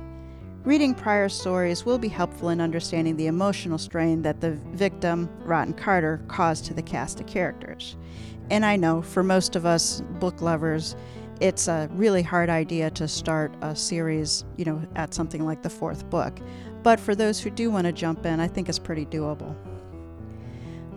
Reading 0.68 0.94
prior 0.94 1.31
stories 1.31 1.87
will 1.87 1.96
be 1.96 2.09
helpful 2.09 2.50
in 2.50 2.61
understanding 2.61 3.16
the 3.16 3.26
emotional 3.26 3.78
strain 3.78 4.20
that 4.20 4.42
the 4.42 4.50
victim, 4.72 5.31
Rotten 5.38 5.72
Carter, 5.72 6.20
caused 6.28 6.66
to 6.66 6.74
the 6.74 6.83
cast 6.83 7.20
of 7.20 7.26
characters. 7.26 7.96
And 8.50 8.66
I 8.66 8.76
know 8.76 9.00
for 9.00 9.22
most 9.22 9.57
of 9.57 9.64
us 9.64 10.02
book 10.20 10.42
lovers, 10.42 10.94
it's 11.40 11.68
a 11.68 11.88
really 11.92 12.22
hard 12.22 12.50
idea 12.50 12.90
to 12.90 13.09
start 13.09 13.50
a 13.62 13.74
series, 13.74 14.44
you 14.59 14.66
know, 14.66 14.87
at 14.94 15.14
something 15.14 15.46
like 15.46 15.62
the 15.62 15.70
fourth 15.70 16.11
book. 16.11 16.38
But 16.83 17.00
for 17.00 17.14
those 17.14 17.40
who 17.40 17.48
do 17.48 17.70
want 17.70 17.87
to 17.87 17.92
jump 17.94 18.26
in, 18.26 18.38
I 18.38 18.46
think 18.46 18.68
it's 18.68 18.78
pretty 18.78 19.07
doable. 19.07 19.57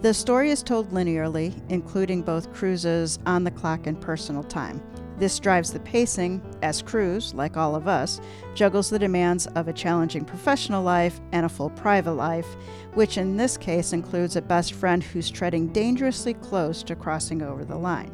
The 0.01 0.13
story 0.13 0.51
is 0.51 0.63
told 0.63 0.91
linearly, 0.91 1.57
including 1.69 2.23
both 2.23 2.51
Cruz's 2.51 3.19
on 3.25 3.45
the 3.45 3.51
clock 3.51 3.87
and 3.87 4.01
personal 4.01 4.43
time. 4.43 4.83
This 5.21 5.39
drives 5.39 5.71
the 5.71 5.79
pacing, 5.81 6.41
as 6.63 6.81
Cruz, 6.81 7.35
like 7.35 7.55
all 7.55 7.75
of 7.75 7.87
us, 7.87 8.19
juggles 8.55 8.89
the 8.89 8.97
demands 8.97 9.45
of 9.45 9.67
a 9.67 9.73
challenging 9.73 10.25
professional 10.25 10.81
life 10.81 11.21
and 11.31 11.45
a 11.45 11.49
full 11.49 11.69
private 11.69 12.13
life, 12.13 12.47
which 12.95 13.19
in 13.19 13.37
this 13.37 13.55
case 13.55 13.93
includes 13.93 14.35
a 14.35 14.41
best 14.41 14.73
friend 14.73 15.03
who's 15.03 15.29
treading 15.29 15.67
dangerously 15.67 16.33
close 16.33 16.81
to 16.81 16.95
crossing 16.95 17.43
over 17.43 17.63
the 17.63 17.75
line. 17.75 18.11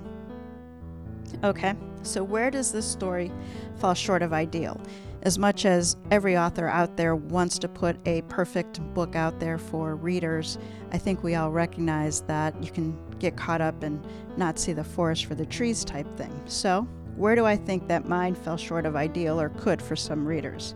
Okay, 1.46 1.76
so 2.04 2.26
where 2.26 2.52
does 2.52 2.74
this 2.74 2.86
story 2.86 3.32
fall 3.78 3.94
short 3.94 4.22
of 4.22 4.34
ideal? 4.34 4.78
As 5.22 5.40
much 5.40 5.66
as 5.66 5.96
every 6.12 6.38
author 6.38 6.68
out 6.68 6.98
there 6.98 7.16
wants 7.16 7.58
to 7.60 7.70
put 7.70 7.96
a 8.06 8.22
perfect 8.24 8.82
book 8.94 9.16
out 9.16 9.40
there 9.40 9.58
for 9.58 9.96
readers, 9.96 10.58
I 10.92 10.98
think 10.98 11.24
we 11.24 11.36
all 11.36 11.52
recognize 11.52 12.20
that 12.24 12.62
you 12.62 12.70
can 12.70 12.98
get 13.20 13.38
caught 13.38 13.62
up 13.62 13.82
and 13.82 14.06
not 14.36 14.60
see 14.60 14.74
the 14.74 14.84
forest 14.84 15.24
for 15.24 15.36
the 15.36 15.46
trees 15.46 15.86
type 15.86 16.06
thing. 16.18 16.38
So, 16.48 16.86
where 17.18 17.36
do 17.36 17.46
I 17.46 17.56
think 17.56 17.88
that 17.88 18.08
mine 18.08 18.36
fell 18.36 18.58
short 18.58 18.86
of 18.86 18.96
ideal 18.96 19.42
or 19.42 19.50
could 19.50 19.82
for 19.82 19.96
some 19.96 20.26
readers? 20.26 20.76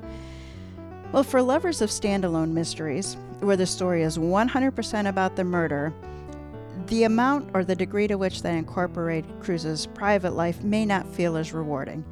Well, 1.12 1.24
for 1.24 1.42
lovers 1.42 1.82
of 1.82 1.90
standalone 1.90 2.52
mysteries, 2.52 3.16
where 3.42 3.58
the 3.58 3.66
story 3.66 4.02
is 4.04 4.18
100% 4.18 5.10
about 5.10 5.36
the 5.36 5.44
murder, 5.44 5.94
the 6.88 7.04
amount 7.04 7.50
or 7.54 7.64
the 7.64 7.76
degree 7.76 8.08
to 8.08 8.18
which 8.18 8.42
they 8.42 8.58
incorporate 8.58 9.26
Cruz's 9.40 9.86
private 9.88 10.34
life 10.34 10.64
may 10.64 10.86
not 10.86 11.08
feel 11.08 11.38
as 11.38 11.54
rewarding. 11.54 12.04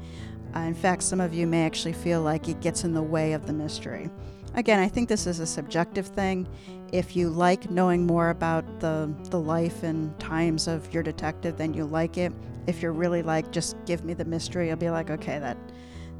Uh, 0.54 0.60
in 0.60 0.74
fact, 0.74 1.02
some 1.02 1.20
of 1.20 1.34
you 1.34 1.46
may 1.46 1.64
actually 1.64 1.92
feel 1.92 2.22
like 2.22 2.48
it 2.48 2.60
gets 2.60 2.84
in 2.84 2.94
the 2.94 3.02
way 3.02 3.32
of 3.32 3.46
the 3.46 3.52
mystery. 3.52 4.10
Again, 4.54 4.80
I 4.80 4.88
think 4.88 5.08
this 5.08 5.26
is 5.26 5.38
a 5.38 5.46
subjective 5.46 6.06
thing. 6.06 6.48
If 6.92 7.14
you 7.14 7.30
like 7.30 7.70
knowing 7.70 8.06
more 8.06 8.30
about 8.30 8.80
the, 8.80 9.12
the 9.30 9.38
life 9.38 9.82
and 9.82 10.18
times 10.18 10.66
of 10.66 10.92
your 10.92 11.02
detective, 11.02 11.56
then 11.56 11.72
you 11.72 11.84
like 11.84 12.18
it. 12.18 12.32
If 12.70 12.82
you're 12.82 12.92
really 12.92 13.22
like, 13.22 13.50
just 13.50 13.76
give 13.84 14.04
me 14.04 14.14
the 14.14 14.24
mystery, 14.24 14.68
you'll 14.68 14.76
be 14.76 14.90
like, 14.90 15.10
okay, 15.10 15.40
that, 15.40 15.58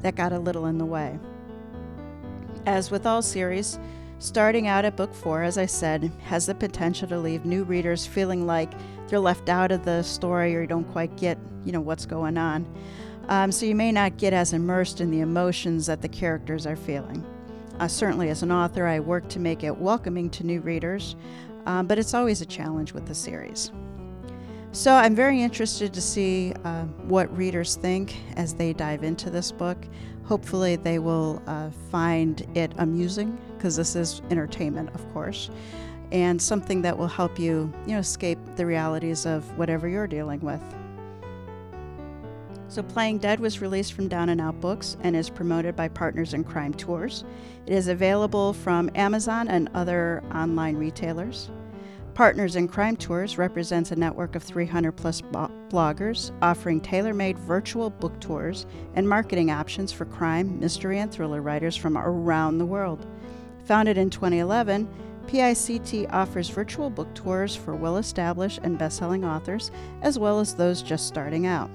that 0.01 0.15
got 0.15 0.33
a 0.33 0.37
little 0.37 0.65
in 0.65 0.77
the 0.77 0.85
way. 0.85 1.17
As 2.65 2.91
with 2.91 3.05
all 3.05 3.21
series, 3.21 3.79
starting 4.19 4.67
out 4.67 4.83
at 4.83 4.97
book 4.97 5.13
four, 5.13 5.43
as 5.43 5.57
I 5.57 5.65
said, 5.65 6.11
has 6.25 6.47
the 6.47 6.53
potential 6.53 7.07
to 7.07 7.17
leave 7.17 7.45
new 7.45 7.63
readers 7.63 8.05
feeling 8.05 8.45
like 8.45 8.73
they're 9.07 9.17
left 9.17 9.47
out 9.47 9.71
of 9.71 9.85
the 9.85 10.03
story 10.03 10.53
or 10.53 10.61
you 10.61 10.67
don't 10.67 10.91
quite 10.91 11.15
get, 11.15 11.37
you 11.63 11.71
know, 11.71 11.79
what's 11.79 12.05
going 12.05 12.37
on. 12.37 12.67
Um, 13.29 13.49
so 13.49 13.65
you 13.65 13.73
may 13.73 13.93
not 13.93 14.17
get 14.17 14.33
as 14.33 14.51
immersed 14.51 14.99
in 14.99 15.09
the 15.09 15.21
emotions 15.21 15.85
that 15.85 16.01
the 16.01 16.09
characters 16.09 16.67
are 16.67 16.75
feeling. 16.75 17.25
Uh, 17.79 17.87
certainly, 17.87 18.27
as 18.27 18.43
an 18.43 18.51
author, 18.51 18.85
I 18.85 18.99
work 18.99 19.29
to 19.29 19.39
make 19.39 19.63
it 19.63 19.77
welcoming 19.77 20.29
to 20.31 20.45
new 20.45 20.59
readers, 20.59 21.15
um, 21.65 21.87
but 21.87 21.97
it's 21.97 22.13
always 22.13 22.41
a 22.41 22.45
challenge 22.45 22.91
with 22.91 23.05
the 23.05 23.15
series. 23.15 23.71
So 24.73 24.93
I'm 24.93 25.15
very 25.15 25.41
interested 25.41 25.93
to 25.93 26.01
see 26.01 26.53
uh, 26.63 26.83
what 27.03 27.35
readers 27.37 27.75
think 27.75 28.15
as 28.37 28.53
they 28.53 28.71
dive 28.71 29.03
into 29.03 29.29
this 29.29 29.51
book. 29.51 29.77
Hopefully, 30.23 30.77
they 30.77 30.97
will 30.97 31.41
uh, 31.45 31.71
find 31.89 32.47
it 32.55 32.71
amusing 32.77 33.37
because 33.57 33.75
this 33.75 33.97
is 33.97 34.21
entertainment, 34.29 34.89
of 34.95 35.13
course, 35.13 35.49
and 36.13 36.41
something 36.41 36.81
that 36.83 36.97
will 36.97 37.09
help 37.09 37.37
you, 37.37 37.71
you 37.85 37.93
know, 37.93 37.99
escape 37.99 38.39
the 38.55 38.65
realities 38.65 39.25
of 39.25 39.43
whatever 39.57 39.89
you're 39.89 40.07
dealing 40.07 40.39
with. 40.39 40.61
So, 42.69 42.81
Playing 42.81 43.17
Dead 43.17 43.41
was 43.41 43.59
released 43.59 43.91
from 43.91 44.07
Down 44.07 44.29
and 44.29 44.39
Out 44.39 44.61
Books 44.61 44.95
and 45.01 45.17
is 45.17 45.29
promoted 45.29 45.75
by 45.75 45.89
Partners 45.89 46.33
in 46.33 46.45
Crime 46.45 46.73
Tours. 46.73 47.25
It 47.65 47.73
is 47.73 47.89
available 47.89 48.53
from 48.53 48.89
Amazon 48.95 49.49
and 49.49 49.69
other 49.73 50.23
online 50.33 50.77
retailers. 50.77 51.51
Partners 52.13 52.57
in 52.57 52.67
Crime 52.67 52.97
Tours 52.97 53.37
represents 53.37 53.91
a 53.91 53.95
network 53.95 54.35
of 54.35 54.43
300 54.43 54.91
plus 54.91 55.21
bloggers 55.21 56.31
offering 56.41 56.81
tailor 56.81 57.13
made 57.13 57.39
virtual 57.39 57.89
book 57.89 58.19
tours 58.19 58.65
and 58.95 59.07
marketing 59.07 59.49
options 59.49 59.93
for 59.93 60.03
crime, 60.03 60.59
mystery, 60.59 60.99
and 60.99 61.09
thriller 61.09 61.41
writers 61.41 61.77
from 61.77 61.97
around 61.97 62.57
the 62.57 62.65
world. 62.65 63.05
Founded 63.63 63.97
in 63.97 64.09
2011, 64.09 64.89
PICT 65.27 66.11
offers 66.11 66.49
virtual 66.49 66.89
book 66.89 67.13
tours 67.13 67.55
for 67.55 67.75
well 67.75 67.95
established 67.95 68.59
and 68.63 68.77
best 68.77 68.97
selling 68.97 69.23
authors, 69.23 69.71
as 70.01 70.19
well 70.19 70.41
as 70.41 70.53
those 70.53 70.81
just 70.81 71.07
starting 71.07 71.47
out. 71.47 71.69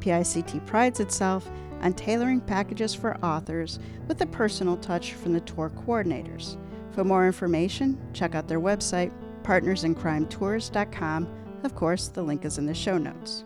PICT 0.00 0.64
prides 0.64 1.00
itself 1.00 1.50
on 1.82 1.92
tailoring 1.92 2.40
packages 2.40 2.94
for 2.94 3.18
authors 3.22 3.78
with 4.08 4.18
a 4.22 4.26
personal 4.26 4.78
touch 4.78 5.12
from 5.12 5.34
the 5.34 5.40
tour 5.40 5.70
coordinators. 5.70 6.56
For 6.92 7.04
more 7.04 7.26
information, 7.26 8.00
check 8.14 8.34
out 8.34 8.48
their 8.48 8.60
website, 8.60 9.12
partnersincrimetours.com. 9.44 11.28
Of 11.62 11.74
course, 11.74 12.08
the 12.08 12.22
link 12.22 12.44
is 12.44 12.58
in 12.58 12.66
the 12.66 12.74
show 12.74 12.98
notes. 12.98 13.44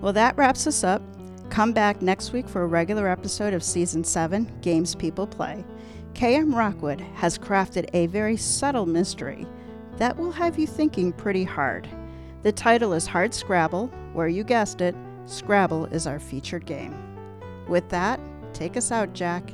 Well, 0.00 0.12
that 0.14 0.36
wraps 0.38 0.66
us 0.66 0.82
up. 0.82 1.02
Come 1.50 1.72
back 1.72 2.00
next 2.00 2.32
week 2.32 2.48
for 2.48 2.62
a 2.62 2.66
regular 2.66 3.08
episode 3.08 3.52
of 3.52 3.62
Season 3.62 4.02
7 4.02 4.60
Games 4.62 4.94
People 4.94 5.26
Play. 5.26 5.64
KM 6.14 6.54
Rockwood 6.54 7.00
has 7.14 7.38
crafted 7.38 7.88
a 7.92 8.06
very 8.06 8.36
subtle 8.36 8.86
mystery 8.86 9.46
that 9.96 10.16
will 10.16 10.32
have 10.32 10.58
you 10.58 10.66
thinking 10.66 11.12
pretty 11.12 11.44
hard. 11.44 11.88
The 12.42 12.52
title 12.52 12.94
is 12.94 13.06
Hard 13.06 13.34
Scrabble, 13.34 13.88
where 14.14 14.28
you 14.28 14.44
guessed 14.44 14.80
it, 14.80 14.94
Scrabble 15.26 15.86
is 15.86 16.06
our 16.06 16.18
featured 16.18 16.64
game. 16.64 16.96
With 17.68 17.88
that, 17.90 18.18
take 18.54 18.76
us 18.76 18.90
out, 18.90 19.12
Jack. 19.12 19.52